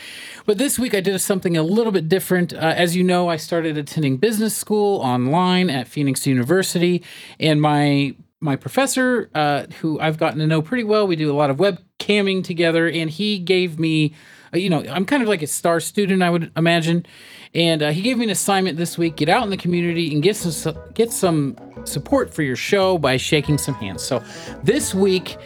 But 0.47 0.59
this 0.59 0.79
week 0.79 0.95
I 0.95 1.01
did 1.01 1.19
something 1.21 1.57
a 1.57 1.63
little 1.63 1.93
bit 1.93 2.09
different. 2.09 2.53
Uh, 2.53 2.57
as 2.77 2.97
you 2.97 3.05
know, 3.05 3.29
I 3.29 3.37
started 3.37 3.77
attending 3.77 4.17
business 4.17 4.57
school 4.57 5.01
online 5.01 5.71
at 5.71 5.87
Phoenix 5.87 6.27
University, 6.27 7.05
and 7.39 7.61
my 7.61 8.17
my 8.41 8.57
professor, 8.57 9.31
uh, 9.35 9.67
who 9.81 9.99
I've 10.01 10.17
gotten 10.17 10.39
to 10.39 10.47
know 10.47 10.63
pretty 10.63 10.85
well, 10.85 11.07
we 11.07 11.17
do 11.17 11.31
a 11.31 11.35
lot 11.35 11.51
of 11.51 11.59
web 11.59 11.83
camming 11.99 12.45
together, 12.45 12.89
and 12.89 13.11
he 13.11 13.39
gave 13.39 13.79
me, 13.79 14.15
you 14.53 14.71
know, 14.71 14.85
I'm 14.89 15.05
kind 15.05 15.23
of 15.23 15.29
like 15.29 15.43
a 15.43 15.47
star 15.47 15.81
student, 15.81 16.23
I 16.23 16.31
would 16.31 16.51
imagine, 16.57 17.05
and 17.55 17.83
uh, 17.83 17.91
he 17.91 18.03
gave 18.03 18.19
me 18.19 18.25
an 18.25 18.31
assignment 18.31 18.77
this 18.79 18.97
week: 18.99 19.17
get 19.17 19.29
out 19.29 19.43
in 19.45 19.51
the 19.51 19.57
community 19.57 20.13
and 20.13 20.23
get 20.23 20.37
some 20.37 20.75
get 20.95 21.13
some 21.13 21.57
support 21.85 22.33
for 22.33 22.43
your 22.43 22.57
show 22.57 22.99
by 22.99 23.17
shaking 23.17 23.59
some 23.59 23.75
hands. 23.75 24.03
So 24.03 24.23
this 24.63 24.95
week. 24.95 25.37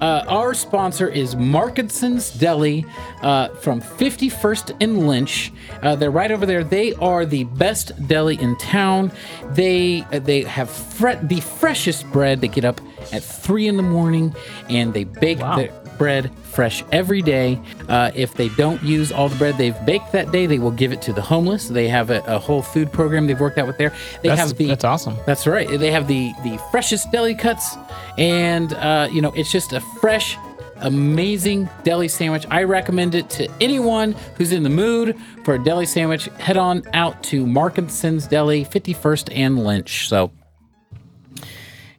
Uh, 0.00 0.24
our 0.28 0.54
sponsor 0.54 1.08
is 1.08 1.34
Markinson's 1.34 2.30
Deli 2.30 2.86
uh, 3.20 3.48
from 3.56 3.80
51st 3.80 4.76
and 4.80 5.08
Lynch. 5.08 5.50
Uh, 5.82 5.96
they're 5.96 6.12
right 6.12 6.30
over 6.30 6.46
there. 6.46 6.62
They 6.62 6.94
are 6.94 7.26
the 7.26 7.42
best 7.44 7.90
deli 8.06 8.36
in 8.40 8.56
town. 8.58 9.10
They 9.54 10.02
uh, 10.12 10.20
they 10.20 10.42
have 10.42 10.70
fre- 10.70 11.16
the 11.20 11.40
freshest 11.40 12.06
bread. 12.12 12.40
They 12.40 12.46
get 12.46 12.64
up 12.64 12.80
at 13.12 13.24
three 13.24 13.66
in 13.66 13.76
the 13.76 13.82
morning 13.82 14.36
and 14.68 14.94
they 14.94 15.02
bake 15.02 15.40
Wow. 15.40 15.56
the 15.56 15.87
bread 15.98 16.30
fresh 16.44 16.84
every 16.92 17.20
day. 17.22 17.60
Uh, 17.88 18.10
if 18.14 18.34
they 18.34 18.48
don't 18.50 18.82
use 18.82 19.12
all 19.12 19.28
the 19.28 19.36
bread 19.36 19.58
they've 19.58 19.76
baked 19.84 20.12
that 20.12 20.30
day, 20.32 20.46
they 20.46 20.58
will 20.58 20.70
give 20.70 20.92
it 20.92 21.02
to 21.02 21.12
the 21.12 21.20
homeless. 21.22 21.68
They 21.68 21.88
have 21.88 22.10
a, 22.10 22.22
a 22.26 22.38
whole 22.38 22.62
food 22.62 22.92
program 22.92 23.26
they've 23.26 23.38
worked 23.38 23.58
out 23.58 23.66
with 23.66 23.78
there. 23.78 23.92
They 24.22 24.28
That's, 24.28 24.40
have 24.40 24.56
the 24.56 24.66
that's 24.66 24.84
awesome. 24.84 25.16
that's 25.26 25.46
right. 25.46 25.68
They 25.68 25.90
have 25.90 26.08
the 26.08 26.32
the 26.44 26.58
freshest 26.70 27.10
deli 27.12 27.34
cuts, 27.34 27.76
and 28.16 28.72
uh, 28.74 29.08
you 29.12 29.20
know 29.20 29.32
it's 29.32 29.50
just 29.52 29.72
a 29.72 29.80
fresh, 30.00 30.36
amazing 30.76 31.68
deli 31.84 32.08
sandwich. 32.08 32.46
I 32.50 32.62
recommend 32.64 33.14
it 33.14 33.28
to 33.30 33.48
anyone 33.60 34.12
who's 34.36 34.52
in 34.52 34.62
the 34.62 34.70
mood 34.70 35.16
for 35.44 35.54
a 35.54 35.62
deli 35.62 35.86
sandwich. 35.86 36.26
Head 36.38 36.56
on 36.56 36.82
out 36.92 37.22
to 37.24 37.46
Markinson's 37.46 38.26
Deli, 38.26 38.64
51st 38.64 39.32
and 39.34 39.64
Lynch. 39.64 40.08
So, 40.08 40.30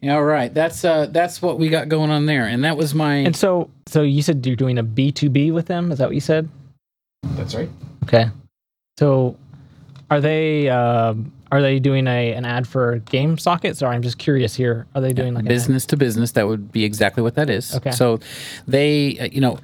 all 0.03 0.24
right, 0.24 0.53
that's 0.53 0.86
uh 0.86 1.08
that's 1.08 1.41
what 1.41 1.60
we 1.60 1.70
got 1.70 1.89
going 1.89 2.10
on 2.10 2.25
there, 2.25 2.46
and 2.46 2.63
that 2.63 2.77
was 2.77 2.94
my. 2.96 3.15
And 3.15 3.36
so, 3.36 3.70
so 3.86 4.01
you 4.01 4.22
said 4.22 4.46
you're 4.46 4.56
doing 4.56 4.77
a 4.77 4.84
B 4.84 5.12
two 5.12 5.29
B 5.29 5.51
with 5.51 5.65
them. 5.68 5.91
Is 5.91 5.98
that 6.00 6.08
what 6.08 6.15
you 6.15 6.22
said? 6.22 6.48
that's 7.36 7.53
right. 7.56 7.70
Okay. 8.03 8.27
So, 8.98 9.36
are 10.10 10.22
they 10.22 10.70
um 10.70 11.32
are 11.51 11.62
they 11.62 11.79
doing 11.79 12.08
a 12.08 12.34
an 12.34 12.46
ad 12.46 12.68
for 12.68 13.00
Game 13.00 13.38
Sockets? 13.38 13.82
Or 13.84 13.88
I'm 13.88 14.01
just 14.01 14.18
curious 14.18 14.56
here. 14.56 14.88
Are 14.96 15.01
they 15.01 15.12
doing 15.13 15.34
like 15.34 15.41
an 15.41 15.48
ad? 15.48 15.50
business 15.50 15.86
to 15.88 15.98
business 15.98 16.32
that 16.34 16.48
would 16.48 16.72
be 16.72 16.84
exactly 16.86 17.22
what 17.24 17.36
that 17.36 17.50
is 17.50 17.75
Okay. 17.75 17.91
so 17.91 18.20
they 18.68 19.18
uh, 19.20 19.25
you 19.32 19.41
know 19.41 19.60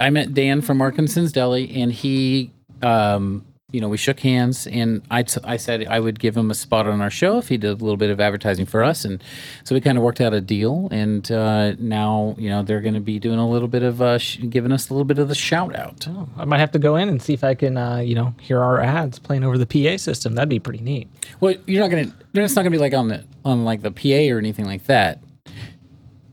i 0.00 0.10
met 0.10 0.34
dan 0.34 0.60
from 0.60 0.78
markinson's 0.78 1.32
deli 1.32 1.70
and 1.80 1.92
he 1.92 2.50
um 2.82 3.44
you 3.70 3.82
know 3.82 3.88
we 3.90 3.98
shook 3.98 4.20
hands 4.20 4.66
and 4.66 5.02
I, 5.10 5.24
t- 5.24 5.42
I 5.44 5.58
said 5.58 5.86
i 5.88 6.00
would 6.00 6.18
give 6.18 6.34
him 6.34 6.50
a 6.50 6.54
spot 6.54 6.86
on 6.86 7.02
our 7.02 7.10
show 7.10 7.36
if 7.36 7.48
he 7.48 7.58
did 7.58 7.68
a 7.68 7.74
little 7.74 7.98
bit 7.98 8.08
of 8.08 8.18
advertising 8.18 8.64
for 8.64 8.82
us 8.82 9.04
and 9.04 9.22
so 9.62 9.74
we 9.74 9.82
kind 9.82 9.98
of 9.98 10.04
worked 10.04 10.22
out 10.22 10.32
a 10.32 10.40
deal 10.40 10.88
and 10.90 11.30
uh, 11.30 11.72
now 11.78 12.34
you 12.38 12.48
know 12.48 12.62
they're 12.62 12.80
going 12.80 12.94
to 12.94 13.00
be 13.00 13.18
doing 13.18 13.38
a 13.38 13.46
little 13.46 13.68
bit 13.68 13.82
of 13.82 14.00
uh, 14.00 14.16
sh- 14.16 14.38
giving 14.48 14.72
us 14.72 14.88
a 14.88 14.94
little 14.94 15.04
bit 15.04 15.18
of 15.18 15.28
the 15.28 15.34
shout 15.34 15.76
out 15.76 16.06
Oh, 16.08 16.26
I 16.38 16.46
might 16.46 16.60
have 16.60 16.70
to 16.72 16.78
go 16.78 16.96
in 16.96 17.10
and 17.10 17.20
see 17.20 17.34
if 17.34 17.44
I 17.44 17.54
can, 17.54 17.76
uh, 17.76 17.98
you 17.98 18.14
know, 18.14 18.32
hear 18.40 18.62
our 18.62 18.80
ads 18.80 19.18
playing 19.18 19.44
over 19.44 19.58
the 19.58 19.66
PA 19.66 19.98
system. 19.98 20.34
That'd 20.34 20.48
be 20.48 20.58
pretty 20.60 20.82
neat. 20.82 21.06
well 21.40 21.54
you're 21.66 21.82
not 21.82 21.90
going 21.90 22.10
to 22.10 22.40
it's 22.40 22.56
not 22.56 22.62
going 22.62 22.72
to 22.72 22.78
be 22.78 22.80
like 22.80 22.94
on 22.94 23.08
the 23.08 23.22
on 23.44 23.66
like 23.66 23.82
the 23.82 23.90
pa 23.90 24.32
or 24.34 24.38
anything 24.38 24.64
like 24.64 24.84
that 24.84 25.22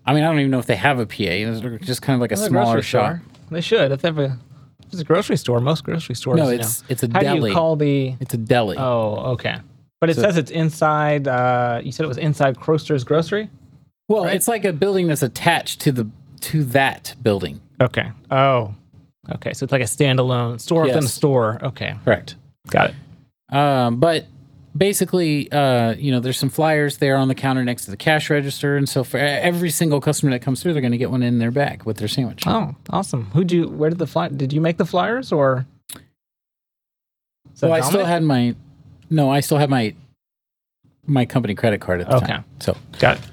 i 0.05 0.13
mean 0.13 0.23
i 0.23 0.27
don't 0.27 0.39
even 0.39 0.51
know 0.51 0.59
if 0.59 0.67
they 0.67 0.75
have 0.77 0.99
a 0.99 1.05
pa 1.05 1.15
it's 1.19 1.85
just 1.85 2.01
kind 2.01 2.15
of 2.15 2.21
like 2.21 2.31
a 2.31 2.35
Well, 2.35 2.47
smaller 2.47 2.81
shop 2.81 3.17
store. 3.17 3.21
They 3.51 3.61
should. 3.61 3.91
If 3.91 4.01
they 4.01 4.07
have 4.07 4.17
a, 4.19 4.23
if 4.23 4.54
it's 4.91 5.01
a 5.01 5.03
grocery 5.03 5.37
store, 5.37 5.59
most 5.59 5.83
grocery 5.83 6.15
stores. 6.15 6.37
No, 6.37 6.47
you 6.49 6.55
it's- 6.55 6.81
know. 6.81 6.87
it's 6.89 7.03
a 7.03 7.07
How 7.11 7.19
do 7.19 7.25
deli. 7.25 7.49
you 7.49 7.55
call 7.55 7.75
the? 7.75 8.15
It's 8.19 8.33
a 8.33 8.37
deli. 8.37 8.77
Oh, 8.77 9.33
okay. 9.33 9.57
But 10.01 10.09
it 10.09 10.15
So- 10.15 10.21
says 10.23 10.37
it's 10.37 10.51
inside. 10.51 11.27
Uh, 11.27 11.81
you 11.83 11.91
said 11.91 12.03
it 12.03 12.07
was 12.07 12.17
inside 12.17 12.57
Kroster's 12.57 13.03
grocery. 13.03 13.49
well, 14.07 14.25
it's 14.25 14.47
like 14.47 14.65
a 14.65 14.73
building 14.73 15.07
that's 15.07 15.23
attached 15.23 15.81
to 15.81 15.91
the 15.91 16.07
to 16.41 16.63
that 16.65 17.15
building. 17.23 17.59
Okay. 17.81 18.11
Oh, 18.29 18.75
okay. 19.35 19.53
So 19.53 19.63
it's 19.63 19.71
like 19.71 19.81
a 19.81 19.85
standalone 19.85 20.59
store 20.59 20.83
within 20.83 21.03
a 21.03 21.07
store. 21.07 21.59
Okay, 21.63 21.95
Correct. 22.05 22.35
got 22.69 22.91
it. 22.91 23.55
Um, 23.55 23.97
but 23.99 24.25
basically, 24.75 25.51
uh, 25.51 25.93
you 25.95 26.11
know, 26.11 26.19
there's 26.19 26.37
some 26.37 26.49
flyers 26.49 26.97
there 26.97 27.17
on 27.17 27.27
the 27.27 27.35
counter 27.35 27.63
next 27.63 27.85
to 27.85 27.91
the 27.91 27.97
cash 27.97 28.29
register, 28.29 28.75
and 28.77 28.87
so 28.87 29.03
for 29.03 29.17
every 29.17 29.69
single 29.69 30.01
customer 30.01 30.31
that 30.31 30.41
comes 30.41 30.61
through, 30.61 30.73
they're 30.73 30.81
going 30.81 30.91
to 30.91 30.97
get 30.97 31.11
one 31.11 31.23
in 31.23 31.39
their 31.39 31.51
bag 31.51 31.83
with 31.83 31.97
their 31.97 32.07
sandwich. 32.07 32.43
Oh, 32.47 32.75
awesome. 32.89 33.25
Who 33.33 33.43
do 33.43 33.55
you? 33.57 33.67
Where 33.67 33.89
did 33.89 33.99
the 33.99 34.07
fly? 34.07 34.29
Did 34.29 34.51
you 34.53 34.61
make 34.61 34.77
the 34.77 34.85
flyers 34.85 35.31
or? 35.31 35.65
Is 37.53 37.61
that 37.61 37.67
so 37.67 37.71
I 37.71 37.81
still 37.81 38.05
had 38.05 38.21
my, 38.23 38.53
no, 39.09 39.29
I 39.29 39.39
still 39.39 39.57
had 39.57 39.69
my 39.69 39.95
my 41.07 41.25
company 41.25 41.55
credit 41.55 41.79
card 41.81 42.01
at 42.01 42.09
the 42.09 42.15
Okay. 42.17 42.25
time. 42.25 42.45
So 42.59 42.75
got 42.99 43.17
it. 43.17 43.23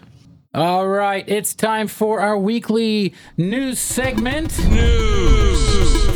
All 0.55 0.87
right, 0.87 1.25
it's 1.27 1.55
time 1.55 1.89
for 1.89 2.21
our 2.21 2.37
weekly 2.39 3.15
news 3.39 3.79
segment. 3.79 4.59
News. 4.69 5.72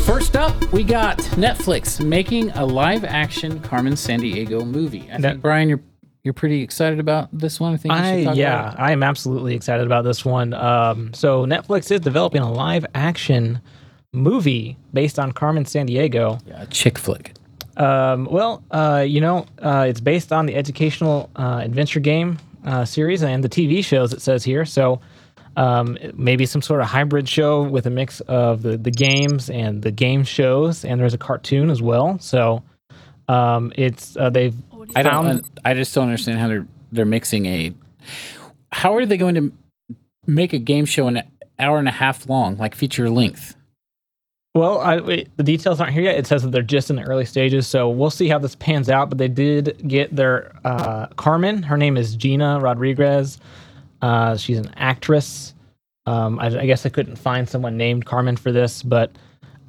First 0.07 0.37
up, 0.37 0.71
we 0.71 0.85
got 0.85 1.17
Netflix 1.35 2.03
making 2.03 2.51
a 2.51 2.65
live-action 2.65 3.59
Carmen 3.59 3.91
Sandiego 3.91 4.65
movie. 4.65 5.05
I 5.11 5.17
think 5.17 5.41
Brian, 5.41 5.67
you're 5.67 5.81
you're 6.23 6.33
pretty 6.33 6.61
excited 6.61 7.01
about 7.01 7.27
this 7.37 7.59
one. 7.59 7.73
I 7.73 7.77
think 7.77 7.93
you 7.93 7.97
should 7.99 8.27
I 8.29 8.33
yeah, 8.33 8.59
about 8.59 8.73
it. 8.73 8.79
I 8.79 8.91
am 8.93 9.03
absolutely 9.03 9.53
excited 9.53 9.85
about 9.85 10.05
this 10.05 10.23
one. 10.23 10.53
Um, 10.53 11.13
so 11.13 11.45
Netflix 11.45 11.91
is 11.91 11.99
developing 11.99 12.41
a 12.41 12.49
live 12.49 12.85
action 12.95 13.59
movie 14.13 14.77
based 14.93 15.19
on 15.19 15.33
Carmen 15.33 15.65
Sandiego. 15.65 16.41
Yeah, 16.47 16.63
chick 16.69 16.97
flick. 16.97 17.33
Um, 17.75 18.29
well, 18.31 18.63
uh, 18.71 19.03
you 19.05 19.19
know, 19.19 19.45
uh, 19.61 19.87
it's 19.89 19.99
based 19.99 20.31
on 20.31 20.45
the 20.45 20.55
educational 20.55 21.29
uh, 21.35 21.59
adventure 21.61 21.99
game 21.99 22.37
uh, 22.65 22.85
series 22.85 23.23
and 23.23 23.43
the 23.43 23.49
TV 23.49 23.83
shows. 23.83 24.13
It 24.13 24.21
says 24.21 24.45
here, 24.45 24.63
so 24.63 25.01
um, 25.57 25.97
maybe 26.13 26.45
some 26.45 26.61
sort 26.61 26.79
of 26.81 26.87
hybrid 26.87 27.27
show 27.27 27.63
with 27.63 27.85
a 27.85 27.89
mix 27.89 28.21
of 28.21 28.61
the 28.61 28.77
the 28.77 28.91
games 28.91 29.49
and 29.49 29.81
the 29.81 29.91
game 29.91 30.23
shows, 30.23 30.85
and 30.85 31.01
there's 31.01 31.13
a 31.15 31.17
cartoon 31.17 31.69
as 31.69 31.81
well. 31.81 32.17
So 32.19 32.63
um, 33.27 33.73
it's 33.75 34.15
uh, 34.15 34.29
they've 34.29 34.55
I 34.95 35.03
don't. 35.03 35.25
found- 35.25 35.59
I 35.65 35.73
just 35.73 35.93
don't 35.93 36.05
understand 36.05 36.39
how 36.39 36.47
they're 36.47 36.67
they're 36.91 37.05
mixing 37.05 37.45
a. 37.47 37.73
How 38.71 38.95
are 38.95 39.05
they 39.05 39.17
going 39.17 39.35
to 39.35 39.51
make 40.25 40.53
a 40.53 40.59
game 40.59 40.85
show 40.85 41.07
an 41.07 41.23
hour 41.59 41.79
and 41.79 41.87
a 41.87 41.91
half 41.91 42.29
long, 42.29 42.57
like 42.57 42.75
feature 42.75 43.09
length? 43.09 43.55
Well, 44.53 44.79
I, 44.79 44.97
wait, 44.99 45.29
the 45.37 45.43
details 45.43 45.79
aren't 45.79 45.93
here 45.93 46.01
yet. 46.03 46.17
It 46.17 46.25
says 46.25 46.41
that 46.43 46.51
they're 46.51 46.63
just 46.63 46.89
in 46.89 46.95
the 46.95 47.03
early 47.03 47.25
stages, 47.25 47.67
so 47.67 47.89
we'll 47.89 48.09
see 48.09 48.27
how 48.27 48.39
this 48.39 48.55
pans 48.55 48.89
out. 48.89 49.09
But 49.09 49.17
they 49.19 49.27
did 49.27 49.87
get 49.87 50.15
their 50.15 50.51
uh, 50.63 51.07
Carmen. 51.15 51.63
Her 51.63 51.77
name 51.77 51.95
is 51.97 52.15
Gina 52.15 52.59
Rodriguez. 52.59 53.39
Uh, 54.01 54.37
she's 54.37 54.57
an 54.57 54.71
actress. 54.75 55.53
Um, 56.05 56.39
I, 56.39 56.47
I 56.47 56.65
guess 56.65 56.85
I 56.85 56.89
couldn't 56.89 57.17
find 57.17 57.47
someone 57.47 57.77
named 57.77 58.05
Carmen 58.05 58.37
for 58.37 58.51
this, 58.51 58.81
but 58.83 59.11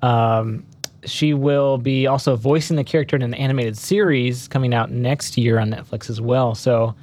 um, 0.02 0.64
she 1.04 1.34
will 1.34 1.78
be 1.78 2.06
also 2.06 2.36
voicing 2.36 2.76
the 2.76 2.84
character 2.84 3.16
in 3.16 3.22
an 3.22 3.34
animated 3.34 3.76
series 3.76 4.46
coming 4.48 4.74
out 4.74 4.90
next 4.90 5.36
year 5.36 5.58
on 5.58 5.70
Netflix 5.70 6.10
as 6.10 6.20
well. 6.20 6.54
So, 6.54 6.94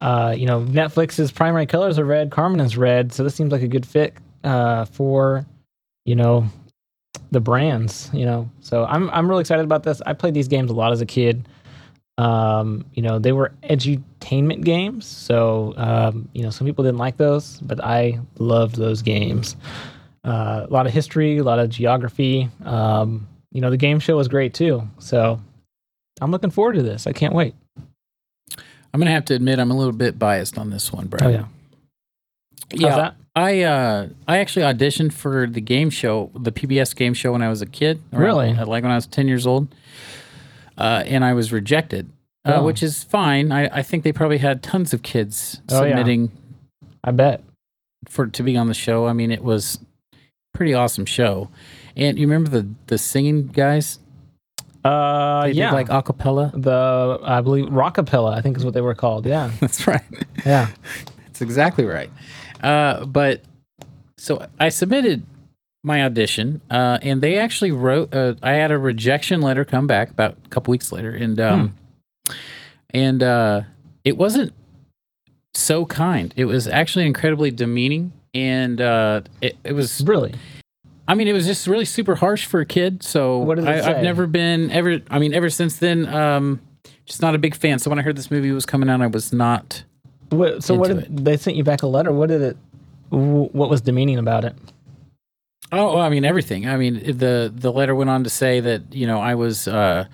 uh, 0.00 0.34
you 0.36 0.46
know, 0.46 0.60
Netflix's 0.62 1.32
primary 1.32 1.66
colors 1.66 1.98
are 1.98 2.04
red, 2.04 2.30
Carmen 2.30 2.60
is 2.60 2.76
red, 2.76 3.12
so 3.12 3.24
this 3.24 3.34
seems 3.34 3.50
like 3.50 3.62
a 3.62 3.68
good 3.68 3.86
fit 3.86 4.14
uh, 4.44 4.84
for 4.84 5.44
you 6.06 6.14
know, 6.14 6.48
the 7.32 7.40
brands, 7.40 8.08
you 8.14 8.24
know. 8.24 8.48
So 8.60 8.86
I'm 8.86 9.10
I'm 9.10 9.28
really 9.28 9.42
excited 9.42 9.64
about 9.64 9.82
this. 9.82 10.00
I 10.06 10.14
played 10.14 10.32
these 10.32 10.48
games 10.48 10.70
a 10.70 10.74
lot 10.74 10.92
as 10.92 11.02
a 11.02 11.06
kid. 11.06 11.46
Um, 12.18 12.86
you 12.94 13.02
know, 13.02 13.18
they 13.18 13.32
were 13.32 13.52
edutainment 13.64 14.64
games, 14.64 15.04
so 15.06 15.74
um, 15.76 16.28
you 16.32 16.42
know, 16.42 16.50
some 16.50 16.66
people 16.66 16.82
didn't 16.84 16.98
like 16.98 17.16
those, 17.18 17.58
but 17.60 17.82
I 17.84 18.20
loved 18.38 18.76
those 18.76 19.02
games. 19.02 19.56
Uh, 20.24 20.66
a 20.68 20.72
lot 20.72 20.86
of 20.86 20.92
history, 20.92 21.38
a 21.38 21.44
lot 21.44 21.58
of 21.58 21.68
geography. 21.70 22.48
Um, 22.64 23.28
you 23.52 23.60
know, 23.60 23.70
the 23.70 23.76
game 23.76 24.00
show 24.00 24.16
was 24.16 24.28
great 24.28 24.54
too. 24.54 24.88
So 24.98 25.40
I'm 26.20 26.30
looking 26.30 26.50
forward 26.50 26.74
to 26.74 26.82
this. 26.82 27.06
I 27.06 27.12
can't 27.12 27.34
wait. 27.34 27.54
I'm 28.94 29.00
gonna 29.00 29.10
have 29.10 29.26
to 29.26 29.34
admit 29.34 29.58
I'm 29.58 29.70
a 29.70 29.76
little 29.76 29.92
bit 29.92 30.18
biased 30.18 30.56
on 30.58 30.70
this 30.70 30.90
one, 30.92 31.06
Brad. 31.08 31.22
Oh 31.22 31.28
yeah. 31.28 31.44
yeah. 32.72 33.10
I 33.34 33.60
uh 33.62 34.08
I 34.26 34.38
actually 34.38 34.62
auditioned 34.64 35.12
for 35.12 35.46
the 35.46 35.60
game 35.60 35.90
show, 35.90 36.30
the 36.34 36.50
PBS 36.50 36.96
game 36.96 37.12
show 37.12 37.32
when 37.32 37.42
I 37.42 37.50
was 37.50 37.60
a 37.60 37.66
kid. 37.66 38.00
around- 38.12 38.22
Really? 38.22 38.50
uh, 38.52 38.64
like 38.64 38.82
when 38.82 38.90
I 38.92 38.94
was 38.94 39.06
ten 39.06 39.28
years 39.28 39.46
old. 39.46 39.68
Uh, 40.78 41.02
and 41.06 41.24
I 41.24 41.32
was 41.32 41.52
rejected, 41.52 42.10
uh, 42.44 42.54
Oh. 42.56 42.64
which 42.64 42.82
is 42.82 43.02
fine. 43.04 43.50
I, 43.52 43.64
I 43.78 43.82
think 43.82 44.04
they 44.04 44.12
probably 44.12 44.38
had 44.38 44.62
tons 44.62 44.92
of 44.92 45.02
kids 45.02 45.60
Oh, 45.70 45.82
yeah. 45.84 45.90
submitting 45.90 46.32
I 47.02 47.12
bet. 47.12 47.42
for 48.08 48.26
to 48.26 48.42
be 48.42 48.56
on 48.56 48.66
the 48.68 48.74
show. 48.74 49.06
I 49.06 49.12
mean, 49.12 49.30
it 49.30 49.42
was 49.42 49.78
pretty 50.54 50.74
awesome 50.74 51.06
show. 51.06 51.48
And 51.96 52.18
you 52.18 52.26
remember 52.26 52.50
the 52.50 52.68
the 52.88 52.98
singing 52.98 53.46
guys? 53.48 53.98
Uh, 54.84 55.44
They 55.46 55.52
yeah. 55.52 55.72
like 55.72 55.88
a 55.88 56.02
cappella. 56.02 56.52
the 56.54 57.18
I 57.22 57.40
believe 57.40 57.66
rockapella, 57.66 58.34
I 58.34 58.40
think 58.42 58.56
is 58.56 58.64
what 58.64 58.74
they 58.74 58.80
were 58.82 58.94
called. 58.94 59.26
Yeah, 59.26 59.50
That's 59.60 59.86
right. 59.86 60.02
yeah. 60.44 60.68
That's 61.26 61.40
exactly 61.40 61.84
right. 61.84 62.10
Uh, 62.62 63.04
but 63.06 63.42
so 64.18 64.46
I 64.60 64.68
submitted 64.70 65.24
my 65.86 66.02
audition, 66.02 66.60
uh, 66.68 66.98
and 67.00 67.22
they 67.22 67.38
actually 67.38 67.70
wrote. 67.70 68.12
Uh, 68.12 68.34
I 68.42 68.54
had 68.54 68.72
a 68.72 68.78
rejection 68.78 69.40
letter 69.40 69.64
come 69.64 69.86
back 69.86 70.10
about 70.10 70.36
a 70.44 70.48
couple 70.48 70.72
weeks 70.72 70.90
later, 70.90 71.10
and 71.10 71.38
um, 71.40 71.76
and 72.90 73.22
uh, 73.22 73.62
it 74.04 74.18
wasn't 74.18 74.52
so 75.54 75.86
kind. 75.86 76.34
It 76.36 76.46
was 76.46 76.66
actually 76.66 77.06
incredibly 77.06 77.52
demeaning, 77.52 78.12
and 78.34 78.80
uh, 78.80 79.20
it, 79.40 79.56
it 79.62 79.74
was. 79.74 80.02
Really? 80.04 80.34
I 81.06 81.14
mean, 81.14 81.28
it 81.28 81.32
was 81.32 81.46
just 81.46 81.68
really 81.68 81.84
super 81.84 82.16
harsh 82.16 82.46
for 82.46 82.58
a 82.58 82.66
kid. 82.66 83.04
So 83.04 83.38
What 83.38 83.60
it 83.60 83.68
I, 83.68 83.80
say? 83.80 83.86
I've 83.86 84.02
never 84.02 84.26
been 84.26 84.72
ever. 84.72 84.98
I 85.08 85.20
mean, 85.20 85.34
ever 85.34 85.48
since 85.50 85.76
then, 85.76 86.08
um, 86.12 86.60
just 87.04 87.22
not 87.22 87.36
a 87.36 87.38
big 87.38 87.54
fan. 87.54 87.78
So 87.78 87.90
when 87.90 88.00
I 88.00 88.02
heard 88.02 88.16
this 88.16 88.28
movie 88.28 88.50
was 88.50 88.66
coming 88.66 88.90
out, 88.90 89.00
I 89.00 89.06
was 89.06 89.32
not. 89.32 89.84
What, 90.30 90.64
so 90.64 90.74
what 90.74 90.88
did 90.88 91.24
they 91.24 91.36
sent 91.36 91.56
you 91.56 91.62
back 91.62 91.84
a 91.84 91.86
letter? 91.86 92.10
What 92.10 92.28
did 92.28 92.42
it? 92.42 92.56
What 93.10 93.70
was 93.70 93.80
demeaning 93.80 94.18
about 94.18 94.44
it? 94.44 94.56
Oh, 95.72 95.94
well, 95.94 95.98
I 96.02 96.08
mean 96.08 96.24
everything. 96.24 96.68
I 96.68 96.76
mean 96.76 96.94
the 97.18 97.52
the 97.54 97.72
letter 97.72 97.94
went 97.94 98.10
on 98.10 98.24
to 98.24 98.30
say 98.30 98.60
that 98.60 98.94
you 98.94 99.06
know 99.06 99.18
I 99.20 99.34
was, 99.34 99.66
uh, 99.68 100.06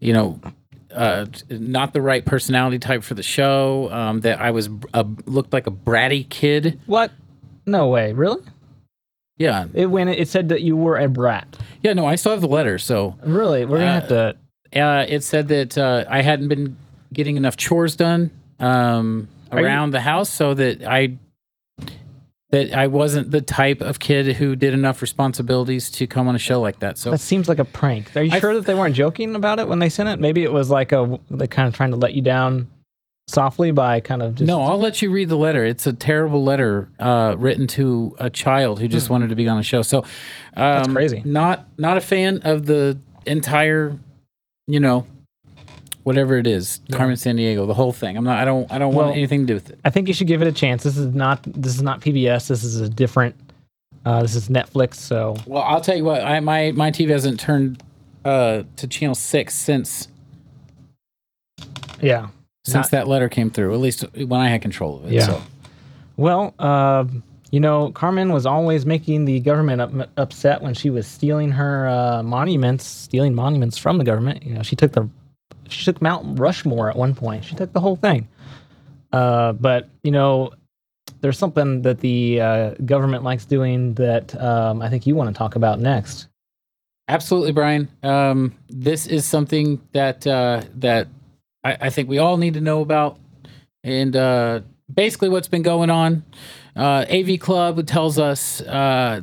you 0.00 0.12
know, 0.12 0.38
uh, 0.94 1.26
not 1.48 1.92
the 1.94 2.02
right 2.02 2.24
personality 2.24 2.78
type 2.78 3.02
for 3.02 3.14
the 3.14 3.22
show. 3.22 3.90
Um, 3.90 4.20
that 4.20 4.40
I 4.40 4.50
was 4.50 4.68
a, 4.92 5.06
looked 5.26 5.52
like 5.52 5.66
a 5.66 5.70
bratty 5.70 6.28
kid. 6.28 6.78
What? 6.86 7.10
No 7.66 7.88
way. 7.88 8.12
Really? 8.12 8.42
Yeah, 9.38 9.66
It 9.74 9.86
when 9.86 10.08
it, 10.08 10.28
said 10.28 10.50
that 10.50 10.60
you 10.62 10.76
were 10.76 10.98
a 10.98 11.08
brat. 11.08 11.56
yeah. 11.82 11.94
No, 11.94 12.06
I 12.06 12.14
still 12.16 12.32
have 12.32 12.42
the 12.42 12.46
letter. 12.48 12.78
So 12.78 13.16
Really? 13.24 13.64
We're 13.64 13.78
gonna 13.78 14.00
have 14.00 14.08
to. 14.08 14.36
uh, 14.80 15.04
it 15.08 15.24
said 15.24 15.48
that 15.48 15.76
uh, 15.78 16.04
I 16.08 16.22
hadn't 16.22 16.48
been 16.48 16.76
getting 17.12 17.36
enough 17.36 17.56
chores 17.56 17.96
done 17.96 18.30
um, 18.60 19.28
Are 19.50 19.58
you- 19.60 19.66
around 19.66 19.92
the 19.92 20.00
house, 20.00 20.28
so 20.30 20.54
that 20.54 20.84
I 20.84 21.16
that 22.52 22.72
I 22.74 22.86
wasn't 22.86 23.30
the 23.30 23.40
type 23.40 23.80
of 23.80 23.98
kid 23.98 24.36
who 24.36 24.54
did 24.54 24.74
enough 24.74 25.00
responsibilities 25.02 25.90
to 25.92 26.06
come 26.06 26.28
on 26.28 26.34
a 26.36 26.38
show 26.38 26.60
like 26.60 26.78
that. 26.80 26.98
So 26.98 27.10
That 27.10 27.18
seems 27.18 27.48
like 27.48 27.58
a 27.58 27.64
prank. 27.64 28.14
Are 28.14 28.22
you 28.22 28.30
I- 28.30 28.40
sure 28.40 28.54
that 28.54 28.66
they 28.66 28.74
weren't 28.74 28.94
joking 28.94 29.34
about 29.34 29.58
it 29.58 29.66
when 29.68 29.78
they 29.78 29.88
sent 29.88 30.08
it? 30.10 30.20
Maybe 30.20 30.44
it 30.44 30.52
was 30.52 30.70
like 30.70 30.92
a 30.92 31.18
they 31.30 31.46
kind 31.46 31.66
of 31.66 31.74
trying 31.74 31.90
to 31.90 31.96
let 31.96 32.12
you 32.14 32.20
down 32.22 32.68
softly 33.26 33.70
by 33.70 34.00
kind 34.00 34.22
of 34.22 34.34
just. 34.34 34.46
No, 34.46 34.60
I'll 34.62 34.78
let 34.78 35.00
you 35.00 35.10
read 35.10 35.30
the 35.30 35.36
letter. 35.36 35.64
It's 35.64 35.86
a 35.86 35.94
terrible 35.94 36.44
letter 36.44 36.90
uh, 36.98 37.36
written 37.38 37.66
to 37.68 38.14
a 38.18 38.28
child 38.28 38.80
who 38.80 38.86
just 38.88 39.08
wanted 39.08 39.30
to 39.30 39.36
be 39.36 39.48
on 39.48 39.58
a 39.58 39.62
show. 39.62 39.80
So 39.82 40.04
um, 40.54 40.92
crazy. 40.94 41.22
Not 41.24 41.66
not 41.78 41.96
a 41.96 42.00
fan 42.02 42.40
of 42.44 42.66
the 42.66 42.98
entire, 43.24 43.98
you 44.66 44.78
know, 44.80 45.06
whatever 46.04 46.36
it 46.36 46.46
is, 46.46 46.80
Carmen 46.92 47.16
Sandiego, 47.16 47.66
the 47.66 47.74
whole 47.74 47.92
thing. 47.92 48.16
I'm 48.16 48.24
not. 48.24 48.38
I 48.38 48.44
don't. 48.44 48.70
I 48.72 48.78
don't 48.78 48.94
Well- 48.94 49.06
want 49.06 49.16
anything 49.16 49.40
to 49.42 49.46
do 49.46 49.54
with 49.54 49.70
it. 49.70 49.78
I 49.84 49.90
think 49.90 50.08
you 50.08 50.14
should 50.14 50.26
give 50.26 50.42
it 50.42 50.48
a 50.48 50.52
chance. 50.52 50.82
This 50.82 50.96
is 50.96 51.14
not 51.14 51.42
this 51.44 51.74
is 51.74 51.82
not 51.82 52.00
PBS. 52.00 52.48
This 52.48 52.64
is 52.64 52.80
a 52.80 52.88
different. 52.88 53.34
Uh, 54.04 54.20
this 54.22 54.34
is 54.34 54.48
Netflix. 54.48 54.94
So 54.94 55.36
Well, 55.46 55.62
I'll 55.62 55.80
tell 55.80 55.96
you 55.96 56.04
what. 56.04 56.22
I 56.24 56.40
my 56.40 56.72
my 56.72 56.90
TV 56.90 57.10
hasn't 57.10 57.38
turned 57.38 57.82
uh, 58.24 58.62
to 58.76 58.86
channel 58.86 59.14
six 59.14 59.54
since 59.54 60.08
yeah. 62.00 62.28
since 62.64 62.74
Not- 62.86 62.90
that 62.90 63.08
letter 63.08 63.28
came 63.28 63.50
through. 63.50 63.72
At 63.74 63.80
least 63.80 64.04
when 64.16 64.40
I 64.40 64.48
had 64.48 64.62
control 64.62 64.96
of 64.98 65.06
it. 65.06 65.12
Yeah. 65.12 65.26
So. 65.26 65.42
Well, 66.16 66.54
uh, 66.58 67.04
you 67.50 67.60
know, 67.60 67.90
Carmen 67.92 68.32
was 68.32 68.46
always 68.46 68.86
making 68.86 69.24
the 69.24 69.40
government 69.40 69.80
up, 69.80 69.92
upset 70.16 70.62
when 70.62 70.74
she 70.74 70.90
was 70.90 71.06
stealing 71.06 71.50
her 71.52 71.86
uh, 71.88 72.22
monuments, 72.22 72.84
stealing 72.86 73.34
monuments 73.34 73.78
from 73.78 73.98
the 73.98 74.04
government. 74.04 74.42
You 74.44 74.54
know, 74.54 74.62
she 74.62 74.74
took 74.76 74.92
the 74.92 75.08
she 75.72 75.84
took 75.84 76.00
Mount 76.00 76.38
Rushmore 76.38 76.90
at 76.90 76.96
one 76.96 77.14
point. 77.14 77.44
She 77.44 77.54
took 77.54 77.72
the 77.72 77.80
whole 77.80 77.96
thing. 77.96 78.28
Uh, 79.12 79.52
but 79.52 79.88
you 80.02 80.10
know, 80.10 80.52
there's 81.20 81.38
something 81.38 81.82
that 81.82 82.00
the 82.00 82.40
uh, 82.40 82.70
government 82.84 83.22
likes 83.22 83.44
doing 83.44 83.94
that 83.94 84.40
um, 84.40 84.82
I 84.82 84.88
think 84.88 85.06
you 85.06 85.14
want 85.14 85.34
to 85.34 85.38
talk 85.38 85.56
about 85.56 85.80
next. 85.80 86.28
Absolutely, 87.08 87.52
Brian. 87.52 87.88
Um, 88.02 88.54
this 88.68 89.06
is 89.06 89.24
something 89.24 89.80
that 89.92 90.26
uh, 90.26 90.62
that 90.76 91.08
I, 91.64 91.76
I 91.82 91.90
think 91.90 92.08
we 92.08 92.18
all 92.18 92.36
need 92.36 92.54
to 92.54 92.60
know 92.60 92.80
about, 92.80 93.18
and 93.84 94.14
uh, 94.14 94.60
basically 94.92 95.28
what's 95.28 95.48
been 95.48 95.62
going 95.62 95.90
on. 95.90 96.24
Uh, 96.74 97.04
AV 97.10 97.38
Club 97.38 97.86
tells 97.86 98.18
us 98.18 98.62
uh, 98.62 99.20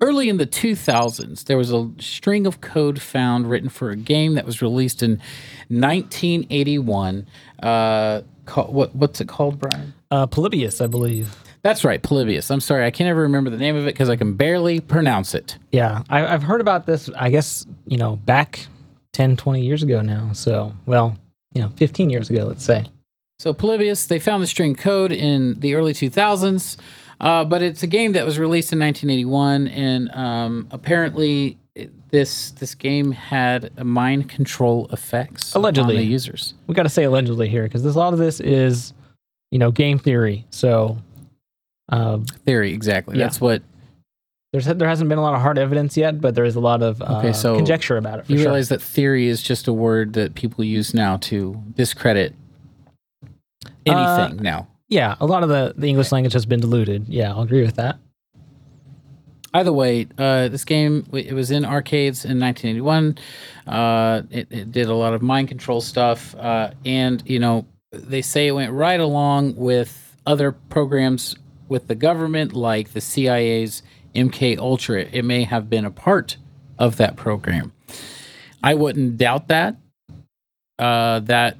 early 0.00 0.28
in 0.28 0.36
the 0.36 0.46
2000s 0.46 1.44
there 1.44 1.56
was 1.56 1.72
a 1.72 1.90
string 1.98 2.46
of 2.46 2.60
code 2.60 3.00
found 3.00 3.48
written 3.50 3.68
for 3.68 3.90
a 3.90 3.96
game 3.96 4.34
that 4.34 4.46
was 4.46 4.62
released 4.62 5.02
in 5.02 5.12
1981. 5.68 7.26
Uh, 7.62 8.22
call, 8.46 8.72
what 8.72 8.94
what's 8.94 9.20
it 9.20 9.28
called, 9.28 9.58
Brian? 9.58 9.94
Uh, 10.10 10.26
Polybius, 10.26 10.80
I 10.80 10.86
believe. 10.86 11.36
That's 11.62 11.84
right, 11.84 12.02
Polybius. 12.02 12.50
I'm 12.50 12.60
sorry, 12.60 12.86
I 12.86 12.90
can't 12.90 13.08
ever 13.08 13.22
remember 13.22 13.50
the 13.50 13.56
name 13.56 13.76
of 13.76 13.84
it 13.84 13.94
because 13.94 14.08
I 14.08 14.16
can 14.16 14.34
barely 14.34 14.80
pronounce 14.80 15.34
it. 15.34 15.58
Yeah, 15.72 16.02
I, 16.08 16.26
I've 16.26 16.44
heard 16.44 16.60
about 16.60 16.86
this. 16.86 17.10
I 17.16 17.30
guess 17.30 17.66
you 17.86 17.98
know 17.98 18.16
back 18.16 18.68
10, 19.18 19.36
20 19.36 19.62
years 19.62 19.82
ago 19.82 20.00
now. 20.00 20.30
So, 20.32 20.72
well, 20.86 21.16
you 21.52 21.60
know, 21.60 21.70
15 21.70 22.08
years 22.08 22.30
ago, 22.30 22.44
let's 22.44 22.64
say. 22.64 22.86
So 23.40 23.52
Polybius, 23.52 24.06
they 24.06 24.18
found 24.18 24.42
the 24.42 24.46
string 24.46 24.74
code 24.74 25.12
in 25.12 25.58
the 25.60 25.74
early 25.74 25.92
2000s, 25.92 26.76
uh, 27.20 27.44
but 27.44 27.62
it's 27.62 27.82
a 27.82 27.86
game 27.86 28.12
that 28.12 28.24
was 28.24 28.38
released 28.38 28.72
in 28.72 28.78
1981, 28.78 29.68
and 29.68 30.10
um, 30.14 30.68
apparently 30.70 31.58
it- 31.74 31.90
this 32.10 32.52
this 32.52 32.74
game 32.74 33.12
had 33.12 33.70
a 33.76 33.84
mind 33.84 34.28
control 34.28 34.88
effects 34.92 35.54
Allegedly. 35.54 35.96
on 35.96 36.00
the 36.00 36.06
users. 36.06 36.54
we 36.66 36.74
got 36.74 36.84
to 36.84 36.88
say 36.88 37.04
allegedly 37.04 37.48
here 37.48 37.64
because 37.64 37.84
a 37.84 37.98
lot 37.98 38.12
of 38.14 38.18
this 38.18 38.40
is, 38.40 38.94
you 39.50 39.58
know, 39.58 39.70
game 39.70 39.98
theory. 39.98 40.46
So 40.50 40.96
uh, 41.90 42.18
Theory, 42.46 42.72
exactly. 42.72 43.18
Yeah. 43.18 43.24
That's 43.24 43.40
what 43.40 43.62
there's 44.52 44.64
there 44.64 44.88
hasn't 44.88 45.08
been 45.10 45.18
a 45.18 45.22
lot 45.22 45.34
of 45.34 45.42
hard 45.42 45.58
evidence 45.58 45.96
yet, 45.98 46.20
but 46.20 46.34
there 46.34 46.44
is 46.46 46.56
a 46.56 46.60
lot 46.60 46.82
of 46.82 47.02
uh, 47.02 47.18
Okay, 47.18 47.32
so 47.34 47.56
conjecture 47.56 47.98
about 47.98 48.20
it. 48.20 48.26
For 48.26 48.32
you 48.32 48.38
sure. 48.38 48.46
realize 48.46 48.70
that 48.70 48.80
theory 48.80 49.26
is 49.28 49.42
just 49.42 49.68
a 49.68 49.72
word 49.74 50.14
that 50.14 50.34
people 50.34 50.64
use 50.64 50.94
now 50.94 51.18
to 51.18 51.62
discredit 51.76 52.34
anything 53.86 54.38
now. 54.42 54.66
Yeah, 54.88 55.16
a 55.20 55.26
lot 55.26 55.42
of 55.42 55.48
the 55.48 55.74
the 55.76 55.88
English 55.88 56.12
language 56.12 56.32
has 56.32 56.46
been 56.46 56.60
diluted. 56.60 57.08
Yeah, 57.08 57.30
I'll 57.30 57.42
agree 57.42 57.62
with 57.62 57.76
that. 57.76 57.98
Either 59.54 59.72
way, 59.72 60.06
uh, 60.18 60.48
this 60.48 60.64
game 60.64 61.06
it 61.12 61.32
was 61.32 61.50
in 61.50 61.64
arcades 61.64 62.24
in 62.24 62.38
1981. 62.38 63.18
Uh, 63.66 64.22
it, 64.30 64.46
it 64.50 64.72
did 64.72 64.88
a 64.88 64.94
lot 64.94 65.14
of 65.14 65.22
mind 65.22 65.48
control 65.48 65.80
stuff, 65.80 66.34
uh, 66.36 66.70
and 66.84 67.22
you 67.26 67.38
know 67.38 67.66
they 67.92 68.22
say 68.22 68.48
it 68.48 68.52
went 68.52 68.72
right 68.72 69.00
along 69.00 69.56
with 69.56 70.16
other 70.26 70.52
programs 70.52 71.36
with 71.68 71.86
the 71.88 71.94
government, 71.94 72.52
like 72.52 72.92
the 72.92 73.00
CIA's 73.00 73.82
MK 74.14 74.58
Ultra. 74.58 75.06
It 75.12 75.24
may 75.24 75.44
have 75.44 75.68
been 75.70 75.84
a 75.84 75.90
part 75.90 76.36
of 76.78 76.96
that 76.96 77.16
program. 77.16 77.72
I 78.62 78.74
wouldn't 78.74 79.16
doubt 79.16 79.48
that. 79.48 79.76
Uh, 80.78 81.18
that 81.18 81.56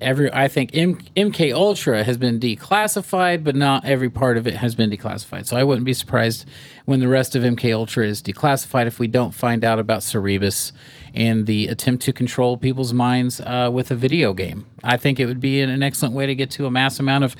every 0.00 0.32
I 0.32 0.48
think 0.48 0.70
M- 0.74 0.98
MK 1.16 1.54
Ultra 1.54 2.02
has 2.02 2.16
been 2.16 2.40
declassified, 2.40 3.44
but 3.44 3.54
not 3.54 3.84
every 3.84 4.10
part 4.10 4.36
of 4.36 4.48
it 4.48 4.56
has 4.56 4.74
been 4.74 4.90
declassified. 4.90 5.46
So 5.46 5.56
I 5.56 5.62
wouldn't 5.62 5.84
be 5.84 5.94
surprised 5.94 6.48
when 6.84 6.98
the 6.98 7.06
rest 7.06 7.36
of 7.36 7.44
MK 7.44 7.72
Ultra 7.72 8.04
is 8.04 8.20
declassified 8.20 8.86
if 8.88 8.98
we 8.98 9.06
don't 9.06 9.32
find 9.32 9.62
out 9.62 9.78
about 9.78 10.00
Cerebus 10.00 10.72
and 11.14 11.46
the 11.46 11.68
attempt 11.68 12.02
to 12.04 12.12
control 12.12 12.56
people's 12.56 12.92
minds 12.92 13.40
uh, 13.40 13.70
with 13.72 13.92
a 13.92 13.94
video 13.94 14.34
game. 14.34 14.66
I 14.82 14.96
think 14.96 15.20
it 15.20 15.26
would 15.26 15.40
be 15.40 15.60
an, 15.60 15.82
excellent 15.82 16.16
way 16.16 16.26
to 16.26 16.34
get 16.34 16.50
to 16.52 16.66
a 16.66 16.70
mass 16.70 16.98
amount 16.98 17.22
of 17.22 17.36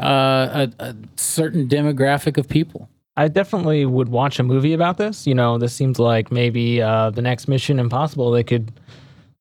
uh, 0.00 0.66
a, 0.80 0.84
a 0.84 0.96
certain 1.14 1.68
demographic 1.68 2.36
of 2.36 2.48
people. 2.48 2.88
I 3.16 3.28
definitely 3.28 3.84
would 3.84 4.08
watch 4.08 4.38
a 4.38 4.42
movie 4.42 4.72
about 4.72 4.96
this. 4.96 5.26
You 5.26 5.34
know, 5.34 5.58
this 5.58 5.72
seems 5.72 5.98
like 5.98 6.32
maybe 6.32 6.82
uh, 6.82 7.10
the 7.10 7.22
next 7.22 7.48
Mission 7.48 7.78
Impossible. 7.78 8.30
They 8.30 8.44
could, 8.44 8.72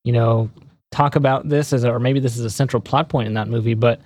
you 0.03 0.13
know, 0.13 0.49
talk 0.91 1.15
about 1.15 1.47
this 1.49 1.73
as, 1.73 1.83
a, 1.83 1.91
or 1.91 1.99
maybe 1.99 2.19
this 2.19 2.37
is 2.37 2.45
a 2.45 2.49
central 2.49 2.81
plot 2.81 3.09
point 3.09 3.27
in 3.27 3.33
that 3.35 3.47
movie. 3.47 3.73
But, 3.73 4.01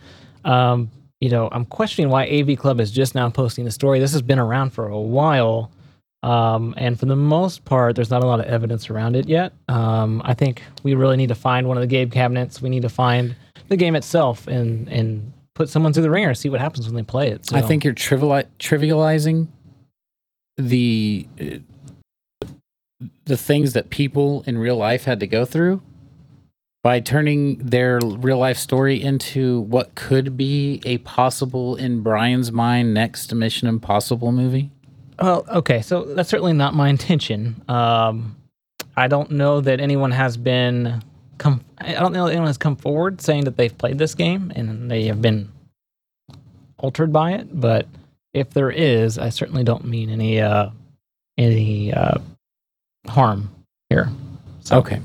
um, 0.46 0.90
you 1.20 1.30
know, 1.30 1.50
I'm 1.52 1.66
questioning 1.66 2.10
why 2.10 2.28
AV 2.28 2.58
Club 2.58 2.80
is 2.80 2.92
just 2.92 3.16
now 3.16 3.30
posting 3.30 3.66
the 3.66 3.72
story. 3.72 4.00
This 4.00 4.14
has 4.14 4.22
been 4.22 4.40
around 4.40 4.72
for 4.72 4.88
a 4.88 5.00
while. 5.00 5.72
Um, 6.24 6.76
and 6.78 7.00
for 7.00 7.08
the 7.08 7.16
most 7.16 7.66
part, 7.66 7.96
there's 7.96 8.12
not 8.12 8.24
a 8.24 8.28
lot 8.28 8.40
of 8.40 8.46
evidence 8.46 8.90
around 8.90 9.16
it 9.16 9.28
yet. 9.28 9.54
Um, 9.68 10.22
I 10.24 10.34
think 10.34 10.62
we 10.84 10.94
really 10.94 11.18
need 11.18 11.30
to 11.30 11.36
find 11.36 11.68
one 11.68 11.78
of 11.78 11.82
the 11.82 11.88
game 11.88 12.10
cabinets. 12.10 12.62
We 12.62 12.70
need 12.70 12.84
to 12.84 12.90
find 12.90 13.36
the 13.70 13.78
game 13.78 13.96
itself 13.96 14.48
and 14.48 14.88
and 14.90 15.34
put 15.56 15.70
someone 15.70 15.94
through 15.94 16.04
the 16.04 16.12
ringer, 16.12 16.34
see 16.34 16.50
what 16.50 16.60
happens 16.60 16.86
when 16.86 16.96
they 16.96 17.04
play 17.04 17.30
it. 17.30 17.48
So, 17.48 17.58
I 17.58 17.62
think 17.62 17.84
you're 17.84 17.94
triviali- 17.94 18.48
trivializing 18.60 19.48
the 20.58 21.28
uh, 21.40 22.56
the 23.26 23.38
things 23.38 23.74
that 23.74 23.90
people 23.90 24.44
in 24.46 24.58
real 24.58 24.76
life 24.76 25.06
had 25.06 25.20
to 25.22 25.28
go 25.28 25.46
through 25.46 25.82
by 26.84 27.00
turning 27.00 27.58
their 27.58 28.00
real 28.04 28.38
life 28.40 28.58
story 28.58 29.02
into 29.02 29.62
what 29.62 29.94
could 29.96 30.36
be 30.36 30.82
a 30.84 30.98
possible 31.00 31.76
in 31.76 32.02
Brian's 32.02 32.52
mind 32.52 32.94
next 32.94 33.34
Mission 33.34 33.68
Impossible 33.68 34.32
movie. 34.32 34.72
Well, 35.22 35.46
okay, 35.50 35.82
so 35.82 36.04
that's 36.04 36.30
certainly 36.30 36.54
not 36.54 36.74
my 36.74 36.90
intention. 36.90 37.62
Um, 37.68 38.36
I 38.98 39.08
don't 39.08 39.32
know 39.32 39.62
that 39.62 39.80
anyone 39.80 40.12
has 40.12 40.38
been 40.38 41.04
come. 41.38 41.64
I 41.78 41.94
don't 41.94 42.14
know 42.14 42.26
that 42.26 42.32
anyone 42.32 42.48
has 42.48 42.58
come 42.58 42.76
forward 42.76 43.22
saying 43.22 43.46
that 43.46 43.58
they've 43.58 43.76
played 43.78 43.98
this 43.98 44.16
game 44.16 44.52
and 44.56 44.90
they 44.90 45.06
have 45.06 45.22
been 45.22 45.50
altered 46.78 47.14
by 47.14 47.34
it. 47.34 47.48
But 47.60 47.88
if 48.34 48.50
there 48.52 48.72
is, 48.72 49.18
I 49.20 49.30
certainly 49.30 49.64
don't 49.64 49.86
mean 49.86 50.10
any 50.10 50.42
uh, 50.42 50.72
any 51.38 51.94
uh, 51.94 52.18
harm 53.08 53.52
here. 53.90 54.10
So, 54.62 54.78
Okay. 54.80 55.00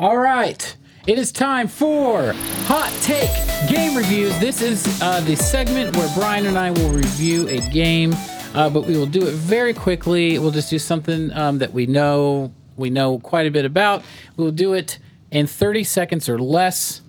All 0.00 0.16
right. 0.16 0.76
It 1.08 1.18
is 1.18 1.32
time 1.32 1.66
for 1.66 2.32
Hot 2.66 2.92
Take 3.02 3.30
Game 3.68 3.96
Reviews. 3.96 4.38
This 4.38 4.62
is 4.62 5.02
uh, 5.02 5.20
the 5.22 5.34
segment 5.34 5.96
where 5.96 6.08
Brian 6.14 6.46
and 6.46 6.56
I 6.56 6.70
will 6.70 6.90
review 6.90 7.48
a 7.48 7.58
game, 7.70 8.14
uh, 8.54 8.70
but 8.70 8.86
we 8.86 8.96
will 8.96 9.06
do 9.06 9.26
it 9.26 9.32
very 9.32 9.74
quickly. 9.74 10.38
We'll 10.38 10.52
just 10.52 10.70
do 10.70 10.78
something 10.78 11.32
um, 11.32 11.58
that 11.58 11.72
we 11.72 11.86
know 11.86 12.52
we 12.76 12.90
know 12.90 13.18
quite 13.18 13.48
a 13.48 13.50
bit 13.50 13.64
about. 13.64 14.04
We'll 14.36 14.52
do 14.52 14.72
it 14.74 15.00
in 15.32 15.48
30 15.48 15.82
seconds 15.82 16.28
or 16.28 16.38
less. 16.38 17.00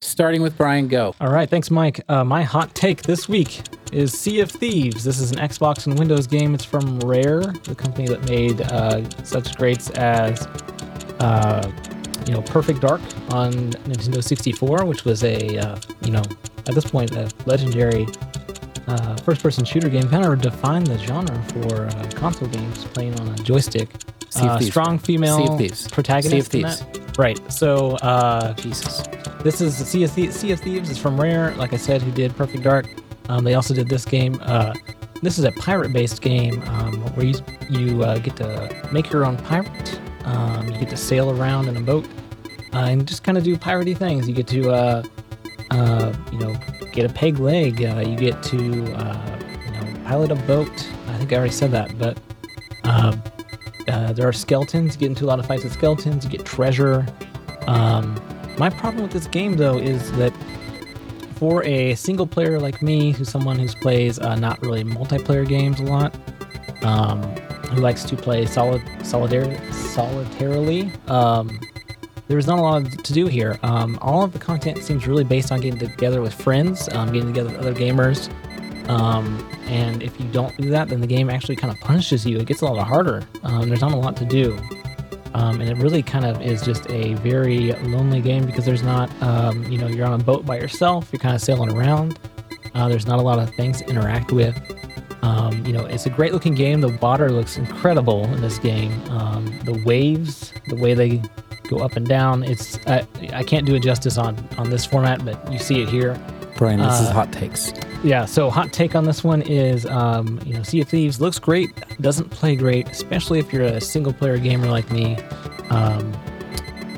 Starting 0.00 0.42
with 0.42 0.56
Brian, 0.56 0.88
go. 0.88 1.14
All 1.20 1.30
right, 1.30 1.48
thanks, 1.48 1.70
Mike. 1.70 2.00
Uh, 2.08 2.24
my 2.24 2.42
hot 2.42 2.74
take 2.74 3.02
this 3.02 3.28
week 3.28 3.62
is 3.92 4.12
Sea 4.12 4.40
of 4.40 4.50
Thieves. 4.50 5.04
This 5.04 5.20
is 5.20 5.30
an 5.30 5.38
Xbox 5.38 5.86
and 5.86 5.96
Windows 5.96 6.26
game. 6.26 6.52
It's 6.52 6.64
from 6.64 6.98
Rare, 7.00 7.42
the 7.42 7.76
company 7.76 8.08
that 8.08 8.28
made 8.28 8.60
uh, 8.60 9.08
such 9.22 9.56
greats 9.56 9.90
as, 9.90 10.46
uh, 11.20 11.70
you 12.26 12.32
know, 12.32 12.42
Perfect 12.42 12.80
Dark 12.80 13.00
on 13.30 13.52
Nintendo 13.52 14.22
64, 14.22 14.84
which 14.84 15.04
was 15.04 15.22
a, 15.24 15.58
uh, 15.58 15.78
you 16.02 16.10
know, 16.10 16.22
at 16.66 16.74
this 16.74 16.84
point, 16.90 17.12
a 17.12 17.30
legendary 17.46 18.06
uh, 18.88 19.16
first-person 19.18 19.64
shooter 19.64 19.88
game. 19.88 20.08
Kind 20.08 20.24
of 20.24 20.40
defined 20.40 20.86
the 20.88 20.98
genre 20.98 21.42
for 21.52 21.86
uh, 21.86 22.10
console 22.14 22.48
games, 22.48 22.84
playing 22.86 23.18
on 23.20 23.28
a 23.28 23.34
joystick. 23.36 23.90
Sea 24.30 24.42
of 24.42 24.48
Uh, 24.50 24.58
Thieves. 24.58 24.70
strong 24.70 24.98
female 24.98 25.38
Sea 25.38 25.52
of 25.52 25.58
Thieves. 25.58 25.88
protagonist. 25.88 26.52
Sea 26.52 26.58
in 26.58 26.64
that. 26.66 27.18
Right. 27.18 27.52
So. 27.52 27.92
Uh, 27.96 28.52
Jesus. 28.54 29.02
this 29.42 29.60
is 29.60 29.76
Sea 29.76 30.04
of, 30.04 30.10
Thie- 30.10 30.30
sea 30.32 30.50
of 30.52 30.60
Thieves. 30.60 30.90
is 30.90 30.98
from 30.98 31.18
Rare, 31.20 31.54
like 31.56 31.72
I 31.72 31.76
said, 31.76 32.02
who 32.02 32.10
did 32.10 32.36
Perfect 32.36 32.62
Dark. 32.64 32.86
Um, 33.28 33.44
they 33.44 33.54
also 33.54 33.72
did 33.74 33.88
this 33.88 34.04
game. 34.04 34.38
Uh, 34.42 34.74
this 35.22 35.38
is 35.38 35.44
a 35.44 35.52
pirate-based 35.52 36.20
game 36.20 36.62
um, 36.66 37.00
where 37.14 37.26
you 37.26 37.34
you 37.70 38.02
uh, 38.04 38.18
get 38.18 38.36
to 38.36 38.88
make 38.92 39.10
your 39.10 39.24
own 39.24 39.36
pirate. 39.38 39.98
Um, 40.26 40.68
you 40.68 40.78
get 40.78 40.90
to 40.90 40.96
sail 40.96 41.30
around 41.30 41.68
in 41.68 41.76
a 41.76 41.80
boat 41.80 42.04
uh, 42.74 42.80
and 42.80 43.06
just 43.06 43.22
kind 43.22 43.38
of 43.38 43.44
do 43.44 43.56
piratey 43.56 43.96
things. 43.96 44.28
You 44.28 44.34
get 44.34 44.46
to 44.48 44.70
uh, 44.70 45.02
uh, 45.70 46.12
you 46.30 46.38
know 46.38 46.54
get 46.92 47.10
a 47.10 47.12
peg 47.12 47.38
leg. 47.38 47.82
Uh, 47.82 48.04
you 48.06 48.16
get 48.16 48.42
to 48.44 48.56
uh, 48.94 49.38
you 49.64 49.72
know 49.72 50.00
pilot 50.04 50.30
a 50.30 50.34
boat. 50.34 50.88
I 51.08 51.16
think 51.16 51.32
I 51.32 51.36
already 51.36 51.52
said 51.52 51.70
that, 51.70 51.96
but 51.98 52.18
uh, 52.84 53.16
uh, 53.88 54.12
there 54.12 54.28
are 54.28 54.32
skeletons. 54.32 54.94
You 54.94 55.00
get 55.00 55.06
into 55.06 55.24
a 55.24 55.26
lot 55.26 55.38
of 55.38 55.46
fights 55.46 55.64
with 55.64 55.72
skeletons. 55.72 56.24
You 56.24 56.30
get 56.30 56.44
treasure. 56.44 57.06
Um, 57.66 58.20
my 58.58 58.68
problem 58.68 59.02
with 59.02 59.12
this 59.12 59.26
game, 59.26 59.56
though, 59.56 59.78
is 59.78 60.12
that 60.12 60.32
for 61.36 61.62
a 61.64 61.94
single 61.94 62.26
player 62.26 62.58
like 62.58 62.82
me, 62.82 63.12
who's 63.12 63.28
someone 63.28 63.58
who 63.58 63.68
plays 63.68 64.18
not 64.18 64.60
really 64.62 64.84
multiplayer 64.84 65.46
games 65.46 65.80
a 65.80 65.84
lot, 65.84 66.14
um, 66.82 67.22
who 67.68 67.80
likes 67.80 68.04
to 68.04 68.16
play 68.16 68.46
solid, 68.46 68.82
solidar- 69.00 69.72
solitarily, 69.72 70.92
um, 71.08 71.60
there's 72.28 72.46
not 72.46 72.58
a 72.58 72.62
lot 72.62 72.84
to 73.04 73.12
do 73.12 73.26
here. 73.26 73.58
Um, 73.62 73.98
all 74.02 74.24
of 74.24 74.32
the 74.32 74.38
content 74.38 74.78
seems 74.82 75.06
really 75.06 75.24
based 75.24 75.52
on 75.52 75.60
getting 75.60 75.78
together 75.78 76.20
with 76.20 76.34
friends, 76.34 76.88
um, 76.92 77.12
getting 77.12 77.28
together 77.28 77.50
with 77.50 77.60
other 77.60 77.74
gamers. 77.74 78.28
Um, 78.88 79.48
and 79.66 80.02
if 80.02 80.18
you 80.20 80.26
don't 80.32 80.56
do 80.56 80.70
that, 80.70 80.88
then 80.88 81.00
the 81.00 81.06
game 81.06 81.30
actually 81.30 81.56
kind 81.56 81.72
of 81.72 81.78
punishes 81.80 82.26
you. 82.26 82.38
It 82.38 82.46
gets 82.46 82.62
a 82.62 82.66
lot 82.66 82.84
harder. 82.86 83.22
Um, 83.42 83.68
there's 83.68 83.80
not 83.80 83.92
a 83.92 83.96
lot 83.96 84.16
to 84.16 84.24
do. 84.24 84.58
Um, 85.34 85.60
and 85.60 85.68
it 85.68 85.76
really 85.76 86.02
kind 86.02 86.24
of 86.24 86.40
is 86.40 86.62
just 86.62 86.88
a 86.90 87.14
very 87.14 87.72
lonely 87.74 88.20
game 88.20 88.46
because 88.46 88.64
there's 88.64 88.82
not, 88.82 89.10
you 89.68 89.78
know, 89.78 89.86
you're 89.86 90.06
on 90.06 90.18
a 90.18 90.22
boat 90.22 90.46
by 90.46 90.58
yourself. 90.58 91.10
You're 91.12 91.20
kind 91.20 91.34
of 91.34 91.42
sailing 91.42 91.70
around. 91.70 92.18
Uh, 92.74 92.88
there's 92.88 93.06
not 93.06 93.18
a 93.18 93.22
lot 93.22 93.38
of 93.38 93.50
things 93.54 93.78
to 93.78 93.88
interact 93.88 94.32
with. 94.32 94.54
Um, 95.26 95.64
you 95.66 95.72
know, 95.72 95.84
it's 95.84 96.06
a 96.06 96.10
great 96.10 96.32
looking 96.32 96.54
game. 96.54 96.80
The 96.80 96.96
water 97.02 97.30
looks 97.30 97.56
incredible 97.56 98.24
in 98.24 98.40
this 98.40 98.58
game. 98.58 98.92
Um, 99.10 99.58
the 99.64 99.82
waves, 99.84 100.52
the 100.68 100.76
way 100.76 100.94
they 100.94 101.20
go 101.68 101.78
up 101.78 101.96
and 101.96 102.06
down. 102.06 102.44
It's 102.44 102.78
I, 102.86 103.06
I 103.32 103.42
can't 103.42 103.66
do 103.66 103.74
it 103.74 103.80
justice 103.80 104.18
on 104.18 104.36
on 104.56 104.70
this 104.70 104.84
format, 104.86 105.24
but 105.24 105.52
you 105.52 105.58
see 105.58 105.82
it 105.82 105.88
here. 105.88 106.16
Brian, 106.56 106.80
this 106.80 107.00
is 107.00 107.08
Uh, 107.08 107.12
hot 107.12 107.32
takes. 107.32 107.72
Yeah, 108.04 108.24
so 108.24 108.50
hot 108.50 108.72
take 108.72 108.94
on 108.94 109.04
this 109.04 109.24
one 109.24 109.42
is, 109.42 109.84
um, 109.86 110.38
you 110.46 110.54
know, 110.54 110.62
Sea 110.62 110.80
of 110.82 110.88
Thieves 110.88 111.20
looks 111.20 111.38
great, 111.38 111.68
doesn't 112.00 112.30
play 112.30 112.54
great, 112.56 112.88
especially 112.88 113.40
if 113.40 113.52
you're 113.52 113.64
a 113.64 113.80
single 113.80 114.12
player 114.12 114.38
gamer 114.38 114.68
like 114.68 114.90
me. 114.92 115.16
Um, 115.70 116.12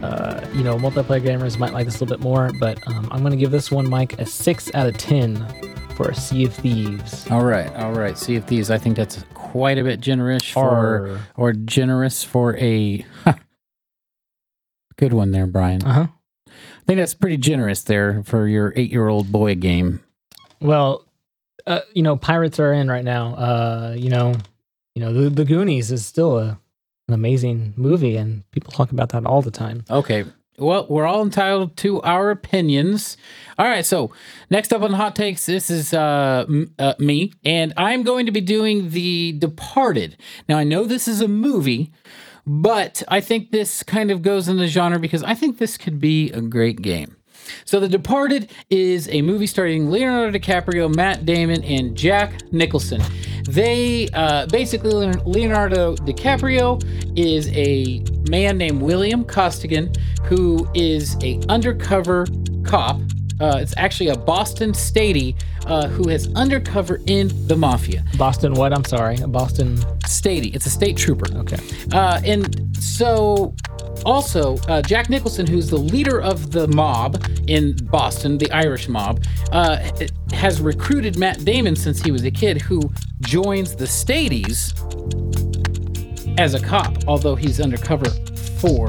uh, 0.02 0.46
you 0.54 0.62
know, 0.62 0.76
multiplayer 0.76 1.20
gamers 1.20 1.58
might 1.58 1.72
like 1.72 1.86
this 1.86 1.98
a 2.00 2.04
little 2.04 2.16
bit 2.16 2.22
more, 2.22 2.52
but 2.60 2.78
um, 2.86 3.08
I'm 3.10 3.20
going 3.20 3.32
to 3.32 3.36
give 3.38 3.50
this 3.50 3.70
one, 3.70 3.88
Mike, 3.88 4.20
a 4.20 4.26
6 4.26 4.74
out 4.74 4.86
of 4.86 4.96
10 4.96 5.67
for 5.98 6.10
a 6.10 6.14
Sea 6.14 6.44
of 6.44 6.54
Thieves. 6.54 7.28
All 7.28 7.44
right, 7.44 7.74
all 7.74 7.90
right. 7.92 8.16
See 8.16 8.36
if 8.36 8.44
Thieves. 8.44 8.70
I 8.70 8.78
think 8.78 8.96
that's 8.96 9.24
quite 9.34 9.78
a 9.78 9.82
bit 9.82 9.98
generous 9.98 10.48
for, 10.48 10.60
Arr. 10.60 11.20
or 11.36 11.52
generous 11.52 12.22
for 12.22 12.56
a 12.56 13.04
good 14.96 15.12
one 15.12 15.32
there, 15.32 15.48
Brian. 15.48 15.82
Uh 15.84 15.92
huh. 15.92 16.06
I 16.46 16.80
think 16.86 16.98
that's 16.98 17.14
pretty 17.14 17.36
generous 17.36 17.82
there 17.82 18.22
for 18.22 18.46
your 18.46 18.72
eight-year-old 18.76 19.32
boy 19.32 19.56
game. 19.56 20.00
Well, 20.60 21.04
uh, 21.66 21.80
you 21.94 22.04
know, 22.04 22.16
pirates 22.16 22.60
are 22.60 22.72
in 22.72 22.88
right 22.88 23.04
now. 23.04 23.34
Uh, 23.34 23.94
you 23.98 24.08
know, 24.08 24.34
you 24.94 25.02
know, 25.02 25.12
the, 25.12 25.28
the 25.30 25.44
Goonies 25.44 25.90
is 25.90 26.06
still 26.06 26.38
a, 26.38 26.60
an 27.08 27.14
amazing 27.14 27.74
movie, 27.76 28.16
and 28.16 28.48
people 28.52 28.70
talk 28.72 28.92
about 28.92 29.08
that 29.08 29.26
all 29.26 29.42
the 29.42 29.50
time. 29.50 29.82
Okay. 29.90 30.24
Well, 30.58 30.86
we're 30.88 31.06
all 31.06 31.22
entitled 31.22 31.76
to 31.78 32.02
our 32.02 32.30
opinions. 32.30 33.16
All 33.58 33.66
right. 33.66 33.86
So 33.86 34.12
next 34.50 34.72
up 34.72 34.82
on 34.82 34.92
hot 34.92 35.14
takes, 35.14 35.46
this 35.46 35.70
is 35.70 35.94
uh, 35.94 36.44
m- 36.48 36.74
uh, 36.78 36.94
me, 36.98 37.32
and 37.44 37.72
I'm 37.76 38.02
going 38.02 38.26
to 38.26 38.32
be 38.32 38.40
doing 38.40 38.90
The 38.90 39.32
Departed. 39.38 40.16
Now 40.48 40.58
I 40.58 40.64
know 40.64 40.84
this 40.84 41.06
is 41.06 41.20
a 41.20 41.28
movie, 41.28 41.92
but 42.46 43.02
I 43.08 43.20
think 43.20 43.50
this 43.52 43.82
kind 43.82 44.10
of 44.10 44.22
goes 44.22 44.48
in 44.48 44.56
the 44.56 44.66
genre 44.66 44.98
because 44.98 45.22
I 45.22 45.34
think 45.34 45.58
this 45.58 45.76
could 45.76 46.00
be 46.00 46.32
a 46.32 46.40
great 46.40 46.82
game. 46.82 47.17
So, 47.64 47.80
The 47.80 47.88
Departed 47.88 48.50
is 48.70 49.08
a 49.08 49.22
movie 49.22 49.46
starring 49.46 49.90
Leonardo 49.90 50.38
DiCaprio, 50.38 50.94
Matt 50.94 51.24
Damon, 51.24 51.62
and 51.64 51.96
Jack 51.96 52.52
Nicholson. 52.52 53.02
They 53.48 54.08
uh, 54.12 54.46
basically, 54.46 54.92
Leonardo 55.24 55.96
DiCaprio 55.96 56.82
is 57.18 57.48
a 57.56 58.04
man 58.30 58.58
named 58.58 58.82
William 58.82 59.24
Costigan 59.24 59.92
who 60.24 60.68
is 60.74 61.16
a 61.22 61.40
undercover 61.48 62.26
cop. 62.64 63.00
Uh, 63.40 63.58
it's 63.60 63.74
actually 63.76 64.08
a 64.08 64.16
Boston 64.16 64.72
statey 64.72 65.40
uh, 65.66 65.86
who 65.88 66.08
has 66.08 66.28
undercover 66.34 67.00
in 67.06 67.30
the 67.46 67.56
mafia. 67.56 68.04
Boston, 68.18 68.52
what? 68.54 68.72
I'm 68.72 68.84
sorry, 68.84 69.16
A 69.18 69.28
Boston. 69.28 69.76
Statey, 70.04 70.54
it's 70.54 70.66
a 70.66 70.70
state 70.70 70.96
trooper. 70.96 71.26
Okay. 71.38 71.58
Uh, 71.92 72.20
and 72.24 72.76
so, 72.76 73.54
also, 74.04 74.56
uh, 74.68 74.82
Jack 74.82 75.08
Nicholson, 75.08 75.46
who's 75.46 75.68
the 75.68 75.78
leader 75.78 76.20
of 76.20 76.52
the 76.52 76.68
mob 76.68 77.24
in 77.46 77.76
Boston, 77.84 78.38
the 78.38 78.50
Irish 78.52 78.88
mob, 78.88 79.24
uh, 79.52 79.78
has 80.32 80.60
recruited 80.60 81.18
Matt 81.18 81.44
Damon 81.44 81.76
since 81.76 82.00
he 82.00 82.10
was 82.10 82.24
a 82.24 82.30
kid, 82.30 82.60
who 82.60 82.80
joins 83.20 83.74
the 83.74 83.84
Staties 83.86 84.74
as 86.38 86.54
a 86.54 86.60
cop, 86.60 86.96
although 87.06 87.34
he's 87.34 87.60
undercover 87.60 88.10
for 88.60 88.88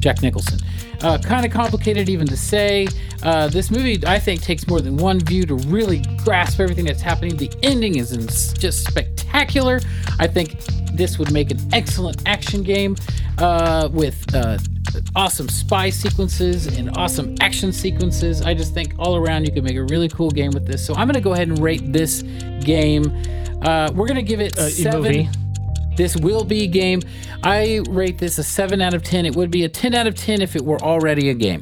Jack 0.00 0.22
Nicholson. 0.22 0.58
Uh, 1.02 1.18
kind 1.18 1.46
of 1.46 1.52
complicated 1.52 2.08
even 2.08 2.26
to 2.26 2.36
say. 2.36 2.86
Uh, 3.22 3.48
this 3.48 3.70
movie, 3.70 3.98
I 4.06 4.18
think, 4.18 4.42
takes 4.42 4.66
more 4.66 4.80
than 4.80 4.96
one 4.96 5.18
view 5.20 5.44
to 5.46 5.54
really 5.54 6.02
grasp 6.24 6.60
everything 6.60 6.84
that's 6.84 7.00
happening. 7.02 7.36
The 7.36 7.50
ending 7.62 7.96
is 7.96 8.52
just 8.54 8.86
spectacular. 8.86 9.80
I 10.18 10.26
think 10.26 10.58
this 10.92 11.18
would 11.18 11.32
make 11.32 11.50
an 11.50 11.58
excellent 11.72 12.22
action 12.26 12.62
game 12.62 12.96
uh, 13.38 13.88
with 13.92 14.34
uh, 14.34 14.58
awesome 15.16 15.48
spy 15.48 15.88
sequences 15.88 16.66
and 16.66 16.94
awesome 16.96 17.34
action 17.40 17.72
sequences. 17.72 18.42
I 18.42 18.52
just 18.54 18.74
think 18.74 18.94
all 18.98 19.16
around 19.16 19.46
you 19.46 19.52
could 19.52 19.64
make 19.64 19.76
a 19.76 19.84
really 19.84 20.08
cool 20.08 20.30
game 20.30 20.50
with 20.50 20.66
this. 20.66 20.84
So 20.84 20.94
I'm 20.94 21.06
going 21.06 21.14
to 21.14 21.20
go 21.20 21.32
ahead 21.32 21.48
and 21.48 21.58
rate 21.58 21.92
this 21.92 22.22
game. 22.60 23.06
Uh, 23.62 23.90
we're 23.94 24.06
going 24.06 24.16
to 24.16 24.22
give 24.22 24.40
it 24.40 24.58
Uh, 24.58 24.68
seven. 24.68 25.02
movie. 25.02 25.28
This 26.00 26.16
will 26.16 26.44
be 26.44 26.62
a 26.62 26.66
game. 26.66 27.02
I 27.44 27.82
rate 27.90 28.16
this 28.16 28.38
a 28.38 28.42
7 28.42 28.80
out 28.80 28.94
of 28.94 29.02
10. 29.02 29.26
It 29.26 29.36
would 29.36 29.50
be 29.50 29.64
a 29.64 29.68
10 29.68 29.94
out 29.94 30.06
of 30.06 30.14
10 30.14 30.40
if 30.40 30.56
it 30.56 30.64
were 30.64 30.80
already 30.80 31.28
a 31.28 31.34
game. 31.34 31.60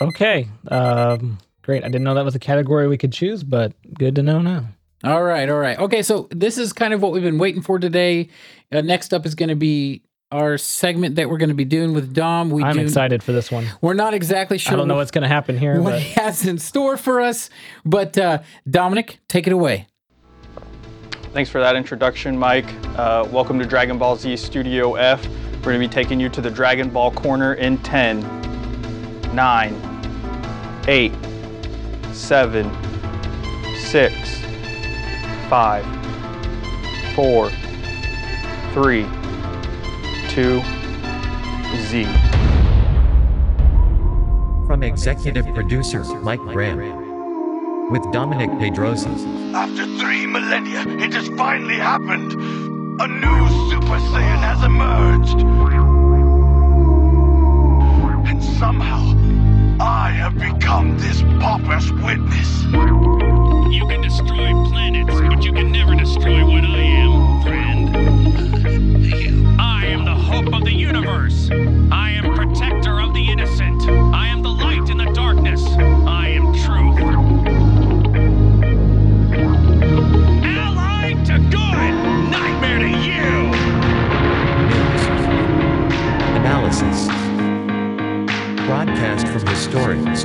Okay. 0.00 0.48
Um, 0.66 1.38
great. 1.62 1.84
I 1.84 1.86
didn't 1.86 2.02
know 2.02 2.14
that 2.14 2.24
was 2.24 2.34
a 2.34 2.40
category 2.40 2.88
we 2.88 2.98
could 2.98 3.12
choose, 3.12 3.44
but 3.44 3.74
good 3.94 4.16
to 4.16 4.24
know 4.24 4.42
now. 4.42 4.64
All 5.04 5.22
right, 5.22 5.48
all 5.48 5.60
right. 5.60 5.78
Okay, 5.78 6.02
so 6.02 6.26
this 6.32 6.58
is 6.58 6.72
kind 6.72 6.92
of 6.92 7.00
what 7.00 7.12
we've 7.12 7.22
been 7.22 7.38
waiting 7.38 7.62
for 7.62 7.78
today. 7.78 8.28
Uh, 8.72 8.80
next 8.80 9.14
up 9.14 9.24
is 9.24 9.36
going 9.36 9.50
to 9.50 9.54
be 9.54 10.02
our 10.32 10.58
segment 10.58 11.14
that 11.14 11.30
we're 11.30 11.38
going 11.38 11.50
to 11.50 11.54
be 11.54 11.64
doing 11.64 11.94
with 11.94 12.12
Dom. 12.12 12.50
We 12.50 12.64
I'm 12.64 12.74
do, 12.74 12.82
excited 12.82 13.22
for 13.22 13.30
this 13.30 13.52
one. 13.52 13.68
We're 13.80 13.94
not 13.94 14.14
exactly 14.14 14.58
sure 14.58 14.74
I 14.74 14.76
don't 14.76 14.88
know 14.88 14.96
what's 14.96 15.12
going 15.12 15.22
to 15.22 15.28
happen 15.28 15.56
here, 15.56 15.80
what 15.80 15.92
but 15.92 16.02
he 16.02 16.10
has 16.20 16.44
in 16.44 16.58
store 16.58 16.96
for 16.96 17.20
us, 17.20 17.50
but 17.84 18.18
uh, 18.18 18.40
Dominic, 18.68 19.20
take 19.28 19.46
it 19.46 19.52
away. 19.52 19.86
Thanks 21.32 21.48
for 21.48 21.60
that 21.60 21.76
introduction, 21.76 22.36
Mike. 22.36 22.66
Uh, 22.98 23.24
welcome 23.30 23.56
to 23.60 23.64
Dragon 23.64 23.98
Ball 23.98 24.16
Z 24.16 24.36
Studio 24.36 24.96
F. 24.96 25.24
We're 25.58 25.62
going 25.62 25.80
to 25.80 25.86
be 25.86 25.88
taking 25.88 26.18
you 26.18 26.28
to 26.28 26.40
the 26.40 26.50
Dragon 26.50 26.90
Ball 26.90 27.12
corner 27.12 27.54
in 27.54 27.78
10, 27.78 28.20
9, 29.32 30.82
8, 30.88 31.12
7, 32.12 33.76
6, 33.76 34.40
5, 35.48 37.14
4, 37.14 37.50
3, 38.72 39.06
2, 40.30 40.62
Z. 41.76 42.04
From 44.66 44.82
executive 44.82 45.46
producer 45.54 46.02
Mike 46.22 46.40
Graham. 46.40 46.99
With 47.90 48.12
Dominic 48.12 48.50
Pedrosa. 48.60 49.08
After 49.52 49.84
three 49.98 50.24
millennia, 50.24 50.82
it 51.04 51.12
has 51.12 51.26
finally 51.30 51.74
happened. 51.74 52.32
A 53.00 53.08
new 53.08 53.48
Super 53.68 53.98
Saiyan 53.98 54.38
has 54.38 54.62
emerged. 54.62 55.40
And 58.28 58.44
somehow, 58.44 59.02
I 59.84 60.10
have 60.10 60.38
become 60.38 60.98
this 60.98 61.22
pauper's 61.40 61.92
witness. 61.94 62.64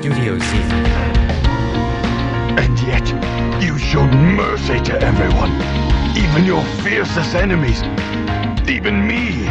Studio 0.06 0.38
Z. 0.38 0.58
And 2.62 2.80
yet, 2.82 3.08
you 3.60 3.76
showed 3.80 4.14
mercy 4.14 4.80
to 4.82 5.02
everyone. 5.02 5.52
Even 6.16 6.46
your 6.46 6.64
fiercest 6.84 7.34
enemies. 7.34 7.82
Even 8.70 9.08
me. 9.08 9.48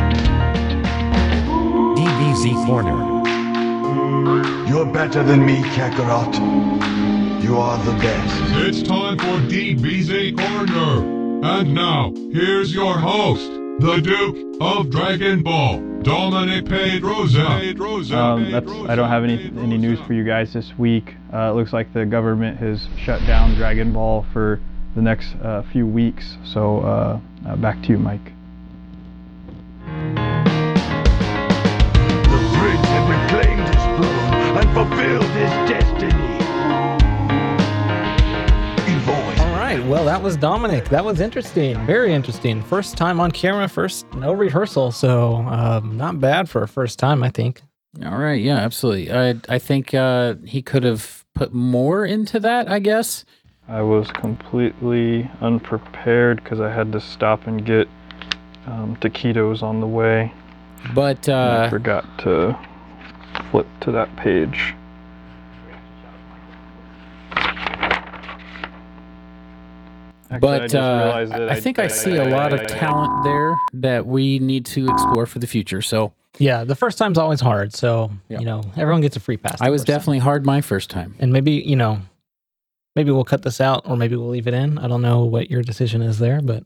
DBZ 1.96 2.66
Corner. 2.66 2.96
You're 4.68 4.86
better 4.86 5.24
than 5.24 5.44
me, 5.44 5.60
Kakarot. 5.74 6.34
You 7.42 7.58
are 7.58 7.78
the 7.84 7.92
best. 7.94 8.40
It's 8.64 8.80
time 8.84 9.18
for 9.18 9.40
DBZ 9.50 10.38
Corner. 10.38 11.02
And 11.44 11.74
now, 11.74 12.12
here's 12.32 12.72
your 12.72 12.96
host, 12.96 13.50
the 13.78 14.00
Duke 14.00 14.58
of 14.60 14.90
Dragon 14.90 15.42
Ball, 15.42 15.80
Dominic 16.02 16.66
Pedrosa. 16.66 17.58
Pedrosa. 17.60 18.16
Um, 18.16 18.52
that's, 18.52 18.70
I 18.70 18.94
don't 18.94 19.08
have 19.08 19.24
any, 19.24 19.50
any 19.58 19.78
news 19.78 19.98
for 20.06 20.12
you 20.12 20.24
guys 20.24 20.52
this 20.52 20.72
week. 20.78 21.14
Uh, 21.32 21.50
it 21.50 21.56
looks 21.56 21.72
like 21.72 21.92
the 21.92 22.06
government 22.06 22.58
has 22.58 22.86
shut 22.98 23.20
down 23.26 23.54
Dragon 23.56 23.92
Ball 23.92 24.24
for 24.32 24.60
the 24.94 25.02
next 25.02 25.34
uh, 25.42 25.62
few 25.72 25.86
weeks. 25.86 26.36
So 26.44 26.80
uh, 26.80 27.20
uh, 27.46 27.56
back 27.56 27.82
to 27.82 27.88
you, 27.88 27.98
Mike. 27.98 28.33
Right. 39.84 39.90
Well, 39.90 40.04
that 40.04 40.22
was 40.22 40.36
Dominic. 40.36 40.88
That 40.88 41.04
was 41.04 41.20
interesting. 41.20 41.84
Very 41.86 42.12
interesting. 42.12 42.62
First 42.62 42.96
time 42.96 43.20
on 43.20 43.30
camera, 43.30 43.68
first 43.68 44.12
no 44.14 44.32
rehearsal. 44.32 44.92
So, 44.92 45.36
um, 45.36 45.96
not 45.96 46.20
bad 46.20 46.48
for 46.48 46.62
a 46.62 46.68
first 46.68 46.98
time, 46.98 47.22
I 47.22 47.30
think. 47.30 47.62
All 48.04 48.18
right, 48.18 48.40
yeah, 48.40 48.56
absolutely. 48.56 49.12
I 49.12 49.36
I 49.48 49.58
think 49.58 49.94
uh, 49.94 50.34
he 50.44 50.62
could 50.62 50.84
have 50.84 51.24
put 51.34 51.52
more 51.52 52.04
into 52.04 52.40
that. 52.40 52.68
I 52.68 52.78
guess. 52.78 53.24
I 53.68 53.82
was 53.82 54.10
completely 54.10 55.30
unprepared 55.40 56.42
because 56.42 56.60
I 56.60 56.70
had 56.70 56.92
to 56.92 57.00
stop 57.00 57.46
and 57.46 57.64
get 57.64 57.88
um, 58.66 58.96
taquitos 59.00 59.62
on 59.62 59.80
the 59.80 59.86
way. 59.86 60.32
But 60.94 61.28
and 61.28 61.36
I 61.36 61.66
uh, 61.66 61.70
forgot 61.70 62.04
to 62.20 62.58
flip 63.50 63.66
to 63.82 63.92
that 63.92 64.14
page. 64.16 64.74
Actually, 70.30 70.36
I 70.36 70.38
but 70.38 70.62
just 70.62 70.74
uh, 70.74 70.78
realized 71.04 71.32
I 71.32 71.60
think 71.60 71.78
I 71.78 71.86
see 71.88 72.16
a 72.16 72.24
lot 72.28 72.52
of 72.52 72.66
talent 72.66 73.24
there 73.24 73.58
that 73.74 74.06
we 74.06 74.38
need 74.38 74.66
to 74.66 74.88
explore 74.88 75.26
for 75.26 75.38
the 75.38 75.46
future. 75.46 75.82
So 75.82 76.12
Yeah, 76.38 76.64
the 76.64 76.74
first 76.74 76.98
time's 76.98 77.18
always 77.18 77.40
hard. 77.40 77.72
So, 77.74 78.10
Yeah. 78.28 78.40
you 78.40 78.44
know, 78.46 78.62
everyone 78.76 79.00
gets 79.02 79.16
a 79.16 79.20
free 79.20 79.36
pass. 79.36 79.60
I 79.60 79.70
was 79.70 79.82
first 79.82 79.86
time. 79.86 79.94
definitely 79.96 80.18
hard 80.20 80.44
my 80.46 80.60
first 80.60 80.90
time. 80.90 81.14
And 81.20 81.32
maybe, 81.32 81.52
you 81.52 81.76
know, 81.76 82.00
maybe 82.96 83.10
we'll 83.12 83.24
cut 83.24 83.42
this 83.42 83.60
out 83.60 83.82
or 83.88 83.96
maybe 83.96 84.16
we'll 84.16 84.28
leave 84.30 84.46
it 84.48 84.54
in. 84.54 84.78
I 84.78 84.88
don't 84.88 85.02
know 85.02 85.24
what 85.24 85.50
your 85.50 85.62
decision 85.62 86.02
is 86.02 86.18
there, 86.18 86.40
but 86.40 86.64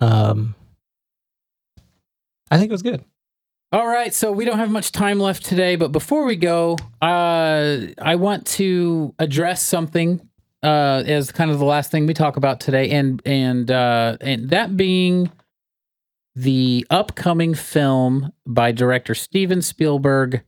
um 0.00 0.54
I 2.50 2.58
think 2.58 2.70
it 2.70 2.72
was 2.72 2.82
good. 2.82 3.04
All 3.72 3.86
right, 3.86 4.14
so 4.14 4.30
we 4.30 4.44
don't 4.44 4.58
have 4.58 4.70
much 4.70 4.92
time 4.92 5.18
left 5.18 5.44
today, 5.44 5.74
but 5.74 5.90
before 5.90 6.24
we 6.24 6.36
go, 6.36 6.76
uh, 7.02 7.78
I 8.00 8.14
want 8.14 8.46
to 8.46 9.12
address 9.18 9.60
something 9.62 10.20
uh, 10.62 11.02
as 11.06 11.32
kind 11.32 11.50
of 11.50 11.58
the 11.58 11.64
last 11.64 11.90
thing 11.90 12.06
we 12.06 12.14
talk 12.14 12.36
about 12.36 12.60
today, 12.60 12.90
and 12.90 13.22
and 13.24 13.70
uh, 13.70 14.16
and 14.20 14.50
that 14.50 14.76
being 14.76 15.30
the 16.34 16.86
upcoming 16.90 17.54
film 17.54 18.32
by 18.46 18.72
director 18.72 19.14
Steven 19.14 19.62
Spielberg, 19.62 20.42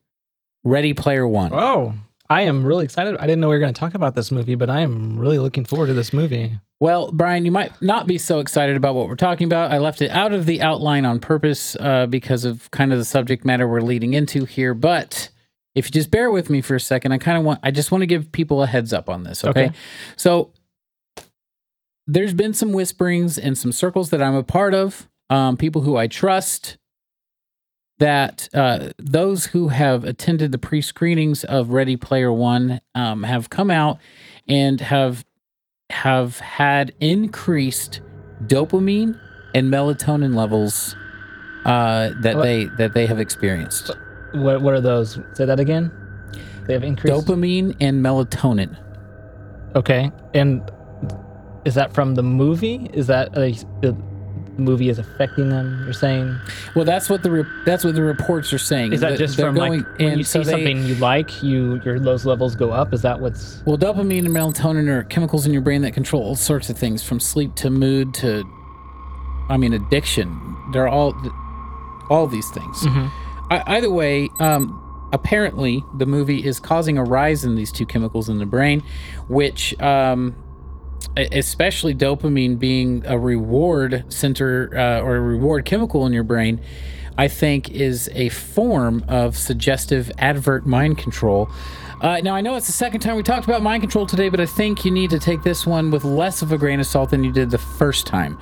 Ready 0.64 0.92
Player 0.94 1.26
One. 1.26 1.52
Oh, 1.52 1.94
I 2.30 2.42
am 2.42 2.64
really 2.64 2.84
excited. 2.84 3.16
I 3.16 3.22
didn't 3.26 3.40
know 3.40 3.48
we 3.48 3.54
were 3.54 3.60
going 3.60 3.72
to 3.72 3.80
talk 3.80 3.94
about 3.94 4.14
this 4.14 4.30
movie, 4.30 4.54
but 4.54 4.68
I 4.68 4.80
am 4.80 5.18
really 5.18 5.38
looking 5.38 5.64
forward 5.64 5.86
to 5.86 5.94
this 5.94 6.12
movie. 6.12 6.58
Well, 6.80 7.10
Brian, 7.10 7.44
you 7.44 7.50
might 7.50 7.72
not 7.82 8.06
be 8.06 8.18
so 8.18 8.38
excited 8.38 8.76
about 8.76 8.94
what 8.94 9.08
we're 9.08 9.16
talking 9.16 9.46
about. 9.46 9.72
I 9.72 9.78
left 9.78 10.02
it 10.02 10.10
out 10.10 10.32
of 10.32 10.46
the 10.46 10.60
outline 10.60 11.06
on 11.06 11.20
purpose 11.20 11.74
uh, 11.80 12.06
because 12.06 12.44
of 12.44 12.70
kind 12.70 12.92
of 12.92 12.98
the 12.98 13.04
subject 13.04 13.44
matter 13.44 13.66
we're 13.66 13.80
leading 13.80 14.12
into 14.14 14.44
here. 14.44 14.74
But 14.74 15.30
if 15.74 15.86
you 15.86 15.90
just 15.92 16.10
bear 16.10 16.30
with 16.30 16.50
me 16.50 16.60
for 16.60 16.74
a 16.74 16.80
second, 16.80 17.12
I 17.12 17.18
kind 17.18 17.38
of 17.38 17.44
want, 17.44 17.60
I 17.62 17.70
just 17.70 17.92
want 17.92 18.02
to 18.02 18.06
give 18.06 18.32
people 18.32 18.62
a 18.62 18.66
heads 18.66 18.92
up 18.92 19.08
on 19.08 19.22
this. 19.22 19.44
Okay. 19.44 19.66
Okay. 19.66 19.76
So 20.16 20.52
there's 22.06 22.34
been 22.34 22.54
some 22.54 22.72
whisperings 22.72 23.38
in 23.38 23.54
some 23.54 23.72
circles 23.72 24.10
that 24.10 24.22
I'm 24.22 24.34
a 24.34 24.42
part 24.42 24.74
of, 24.74 25.08
um, 25.30 25.56
people 25.56 25.82
who 25.82 25.96
I 25.96 26.06
trust, 26.06 26.78
that 27.98 28.48
uh, 28.54 28.90
those 28.98 29.46
who 29.46 29.68
have 29.68 30.04
attended 30.04 30.52
the 30.52 30.58
pre 30.58 30.80
screenings 30.80 31.44
of 31.44 31.70
Ready 31.70 31.96
Player 31.96 32.32
One 32.32 32.80
um, 32.94 33.24
have 33.24 33.50
come 33.50 33.70
out 33.70 33.98
and 34.46 34.80
have 34.80 35.24
have 35.90 36.38
had 36.38 36.94
increased 37.00 38.00
dopamine 38.44 39.18
and 39.54 39.72
melatonin 39.72 40.34
levels 40.34 40.94
uh, 41.64 42.10
that 42.20 42.40
they 42.40 42.64
that 42.76 42.94
they 42.94 43.06
have 43.06 43.18
experienced. 43.18 43.90
What 44.38 44.62
what 44.62 44.74
are 44.74 44.80
those? 44.80 45.18
Say 45.34 45.44
that 45.44 45.60
again. 45.60 45.90
They 46.66 46.74
have 46.74 46.84
increased. 46.84 47.26
Dopamine 47.26 47.76
and 47.80 48.04
melatonin. 48.04 48.76
Okay, 49.74 50.10
and 50.34 50.62
is 51.64 51.74
that 51.74 51.92
from 51.92 52.14
the 52.14 52.22
movie? 52.22 52.90
Is 52.92 53.06
that 53.06 53.36
uh, 53.36 53.50
a, 53.88 53.96
movie 54.58 54.88
is 54.88 54.98
affecting 54.98 55.48
them. 55.50 55.82
You're 55.84 55.92
saying 55.92 56.36
Well, 56.74 56.84
that's 56.84 57.08
what 57.08 57.22
the 57.22 57.30
re- 57.30 57.44
that's 57.64 57.84
what 57.84 57.94
the 57.94 58.02
reports 58.02 58.52
are 58.52 58.58
saying. 58.58 58.92
is 58.92 59.00
that 59.00 59.16
just 59.18 59.36
they're 59.36 59.46
from 59.46 59.54
going 59.54 59.80
like 59.84 59.98
when 59.98 60.08
and 60.08 60.18
you 60.18 60.24
so 60.24 60.40
see 60.42 60.46
they- 60.46 60.50
something 60.52 60.84
you 60.84 60.94
like, 60.96 61.42
you 61.42 61.80
your 61.84 61.98
those 62.00 62.26
levels 62.26 62.56
go 62.56 62.70
up? 62.70 62.92
Is 62.92 63.02
that 63.02 63.20
what's 63.20 63.62
Well, 63.66 63.78
dopamine 63.78 64.26
and 64.26 64.28
melatonin 64.34 64.88
are 64.88 65.04
chemicals 65.04 65.46
in 65.46 65.52
your 65.52 65.62
brain 65.62 65.82
that 65.82 65.92
control 65.94 66.22
all 66.24 66.34
sorts 66.36 66.68
of 66.70 66.76
things, 66.76 67.02
from 67.04 67.20
sleep 67.20 67.54
to 67.56 67.70
mood 67.70 68.14
to, 68.14 68.44
I 69.48 69.56
mean, 69.56 69.72
addiction. 69.74 70.38
They're 70.72 70.88
all, 70.88 71.14
all 72.10 72.26
these 72.26 72.50
things. 72.50 72.76
I, 72.84 73.10
either 73.50 73.90
way, 73.90 74.28
um, 74.40 75.08
apparently 75.12 75.82
the 75.96 76.06
movie 76.06 76.44
is 76.44 76.60
causing 76.60 76.98
a 76.98 77.04
rise 77.04 77.44
in 77.44 77.54
these 77.54 77.72
two 77.72 77.86
chemicals 77.86 78.28
in 78.28 78.38
the 78.38 78.46
brain, 78.46 78.82
which, 79.28 79.78
um, 79.80 80.36
especially 81.16 81.94
dopamine 81.94 82.58
being 82.58 83.04
a 83.06 83.18
reward 83.18 84.04
center 84.08 84.70
uh, 84.76 85.00
or 85.00 85.16
a 85.16 85.20
reward 85.20 85.64
chemical 85.64 86.06
in 86.06 86.12
your 86.12 86.24
brain, 86.24 86.60
I 87.16 87.26
think 87.28 87.70
is 87.70 88.08
a 88.14 88.28
form 88.28 89.04
of 89.08 89.36
suggestive 89.36 90.12
advert 90.18 90.66
mind 90.66 90.98
control. 90.98 91.50
Uh, 92.00 92.20
now 92.22 92.34
I 92.34 92.40
know 92.40 92.54
it's 92.54 92.66
the 92.66 92.72
second 92.72 93.00
time 93.00 93.16
we 93.16 93.24
talked 93.24 93.44
about 93.44 93.60
mind 93.60 93.82
control 93.82 94.06
today, 94.06 94.28
but 94.28 94.38
I 94.38 94.46
think 94.46 94.84
you 94.84 94.92
need 94.92 95.10
to 95.10 95.18
take 95.18 95.42
this 95.42 95.66
one 95.66 95.90
with 95.90 96.04
less 96.04 96.42
of 96.42 96.52
a 96.52 96.58
grain 96.58 96.78
of 96.78 96.86
salt 96.86 97.10
than 97.10 97.24
you 97.24 97.32
did 97.32 97.50
the 97.50 97.58
first 97.58 98.06
time. 98.06 98.38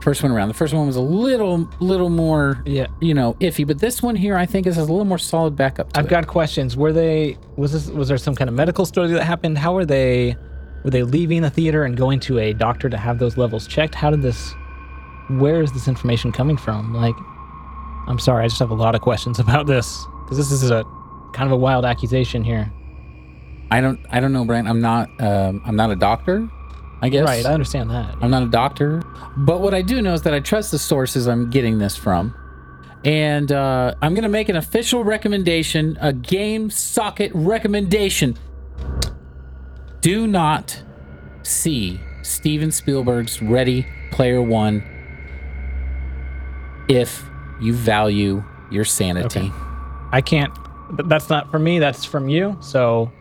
First 0.00 0.22
one 0.22 0.30
around. 0.32 0.48
The 0.48 0.54
first 0.54 0.72
one 0.74 0.86
was 0.86 0.96
a 0.96 1.00
little, 1.00 1.68
little 1.80 2.08
more, 2.08 2.62
Yeah. 2.64 2.86
you 3.00 3.14
know, 3.14 3.34
iffy. 3.40 3.66
But 3.66 3.78
this 3.80 4.00
one 4.02 4.14
here, 4.16 4.36
I 4.36 4.46
think, 4.46 4.66
is 4.66 4.78
a 4.78 4.82
little 4.82 5.04
more 5.04 5.18
solid 5.18 5.56
backup. 5.56 5.90
I've 5.96 6.06
it. 6.06 6.08
got 6.08 6.26
questions. 6.26 6.76
Were 6.76 6.92
they 6.92 7.36
was 7.56 7.72
this 7.72 7.88
was 7.88 8.08
there 8.08 8.16
some 8.18 8.34
kind 8.34 8.48
of 8.48 8.54
medical 8.54 8.86
story 8.86 9.08
that 9.08 9.24
happened? 9.24 9.58
How 9.58 9.74
were 9.74 9.84
they 9.84 10.36
were 10.84 10.90
they 10.90 11.02
leaving 11.02 11.42
the 11.42 11.50
theater 11.50 11.84
and 11.84 11.96
going 11.96 12.20
to 12.20 12.38
a 12.38 12.52
doctor 12.52 12.88
to 12.88 12.96
have 12.96 13.18
those 13.18 13.36
levels 13.36 13.66
checked? 13.66 13.94
How 13.94 14.10
did 14.10 14.22
this 14.22 14.54
where 15.30 15.60
is 15.62 15.72
this 15.72 15.88
information 15.88 16.30
coming 16.32 16.56
from? 16.56 16.94
Like 16.94 17.16
I'm 18.06 18.18
sorry, 18.18 18.44
I 18.44 18.48
just 18.48 18.60
have 18.60 18.70
a 18.70 18.74
lot 18.74 18.94
of 18.94 19.00
questions 19.00 19.38
about 19.44 19.66
this 19.66 20.06
because 20.24 20.38
this 20.38 20.50
is 20.62 20.70
a 20.70 20.84
kind 21.32 21.46
of 21.46 21.52
a 21.52 21.56
wild 21.56 21.84
accusation 21.84 22.42
here. 22.44 22.72
I 23.70 23.82
don't, 23.82 24.00
I 24.10 24.20
don't 24.20 24.32
know, 24.32 24.46
Brent. 24.46 24.66
I'm 24.66 24.80
not, 24.80 25.10
um, 25.20 25.60
I'm 25.66 25.76
not 25.76 25.90
a 25.90 25.96
doctor. 25.96 26.48
I 27.00 27.08
guess. 27.08 27.24
Right, 27.26 27.44
I 27.46 27.52
understand 27.52 27.90
that. 27.90 28.16
I'm 28.20 28.30
not 28.30 28.42
a 28.42 28.48
doctor, 28.48 29.02
but 29.36 29.60
what 29.60 29.74
I 29.74 29.82
do 29.82 30.02
know 30.02 30.14
is 30.14 30.22
that 30.22 30.34
I 30.34 30.40
trust 30.40 30.70
the 30.70 30.78
sources 30.78 31.28
I'm 31.28 31.50
getting 31.50 31.78
this 31.78 31.96
from. 31.96 32.34
And 33.04 33.52
uh, 33.52 33.94
I'm 34.02 34.14
going 34.14 34.24
to 34.24 34.28
make 34.28 34.48
an 34.48 34.56
official 34.56 35.04
recommendation, 35.04 35.96
a 36.00 36.12
game 36.12 36.70
socket 36.70 37.30
recommendation. 37.32 38.36
Do 40.00 40.26
not 40.26 40.82
see 41.42 42.00
Steven 42.22 42.72
Spielberg's 42.72 43.40
Ready 43.40 43.86
Player 44.10 44.42
One 44.42 44.82
if 46.88 47.24
you 47.60 47.74
value 47.74 48.42
your 48.70 48.84
sanity. 48.84 49.40
Okay. 49.40 49.52
I 50.10 50.20
can't 50.20 50.52
that's 50.90 51.28
not 51.28 51.50
for 51.50 51.58
me, 51.58 51.78
that's 51.78 52.04
from 52.04 52.28
you. 52.28 52.56
So 52.60 53.12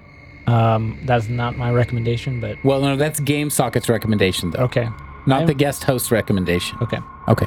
um 0.48 0.98
that's 1.06 1.28
not 1.30 1.58
my 1.58 1.72
recommendation, 1.72 2.40
but 2.40 2.58
Well, 2.64 2.82
no, 2.82 2.96
that's 2.96 3.20
Game 3.20 3.50
Socket's 3.50 3.90
recommendation, 3.90 4.52
though, 4.52 4.64
okay. 4.64 4.88
not 5.26 5.40
I'm- 5.40 5.48
the 5.48 5.54
guest 5.54 5.84
host 5.84 6.12
recommendation. 6.12 6.78
Okay. 6.82 7.00
Okay. 7.28 7.46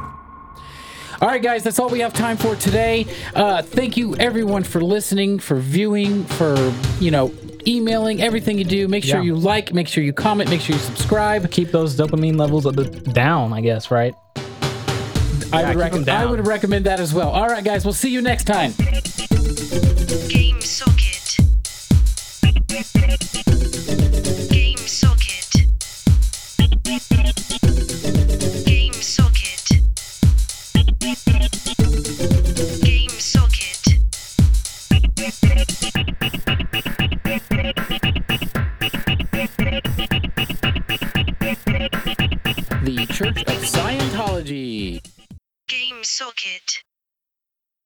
All 1.22 1.28
right, 1.28 1.42
guys, 1.42 1.62
that's 1.62 1.78
all 1.78 1.90
we 1.90 2.00
have 2.00 2.14
time 2.14 2.38
for 2.38 2.56
today. 2.56 3.06
Uh, 3.34 3.60
thank 3.60 3.98
you, 3.98 4.16
everyone, 4.16 4.62
for 4.62 4.80
listening, 4.80 5.38
for 5.38 5.56
viewing, 5.56 6.24
for, 6.24 6.56
you 6.98 7.10
know, 7.10 7.30
emailing, 7.66 8.22
everything 8.22 8.56
you 8.56 8.64
do. 8.64 8.88
Make 8.88 9.04
sure 9.04 9.18
Yeah. 9.18 9.24
you 9.24 9.34
like, 9.36 9.74
make 9.74 9.86
sure 9.86 10.02
you 10.02 10.14
comment, 10.14 10.48
make 10.48 10.62
sure 10.62 10.74
you 10.74 10.80
subscribe. 10.80 11.50
Keep 11.50 11.72
those 11.72 11.94
dopamine 11.94 12.38
levels 12.38 12.64
at 12.66 12.74
the, 12.74 12.84
down, 13.12 13.52
I 13.52 13.60
guess, 13.60 13.90
right? 13.90 14.14
I, 15.52 15.60
Yeah, 15.60 15.66
would 15.66 15.68
keep 15.72 15.76
rec- 15.78 15.92
I 15.94 16.02
down. 16.04 16.30
would 16.30 16.46
recommend 16.46 16.86
that 16.86 17.00
as 17.00 17.12
well. 17.12 17.28
All 17.28 17.48
right, 17.48 17.62
guys, 17.64 17.84
we'll 17.84 17.92
see 17.92 18.08
you 18.10 18.22
next 18.22 18.44
time. 18.44 18.72
Game 20.28 20.49
The 42.82 43.06
Church 43.10 43.42
of 43.42 43.60
Scientology. 43.62 45.04
Game 45.68 46.02
socket. 46.02 46.82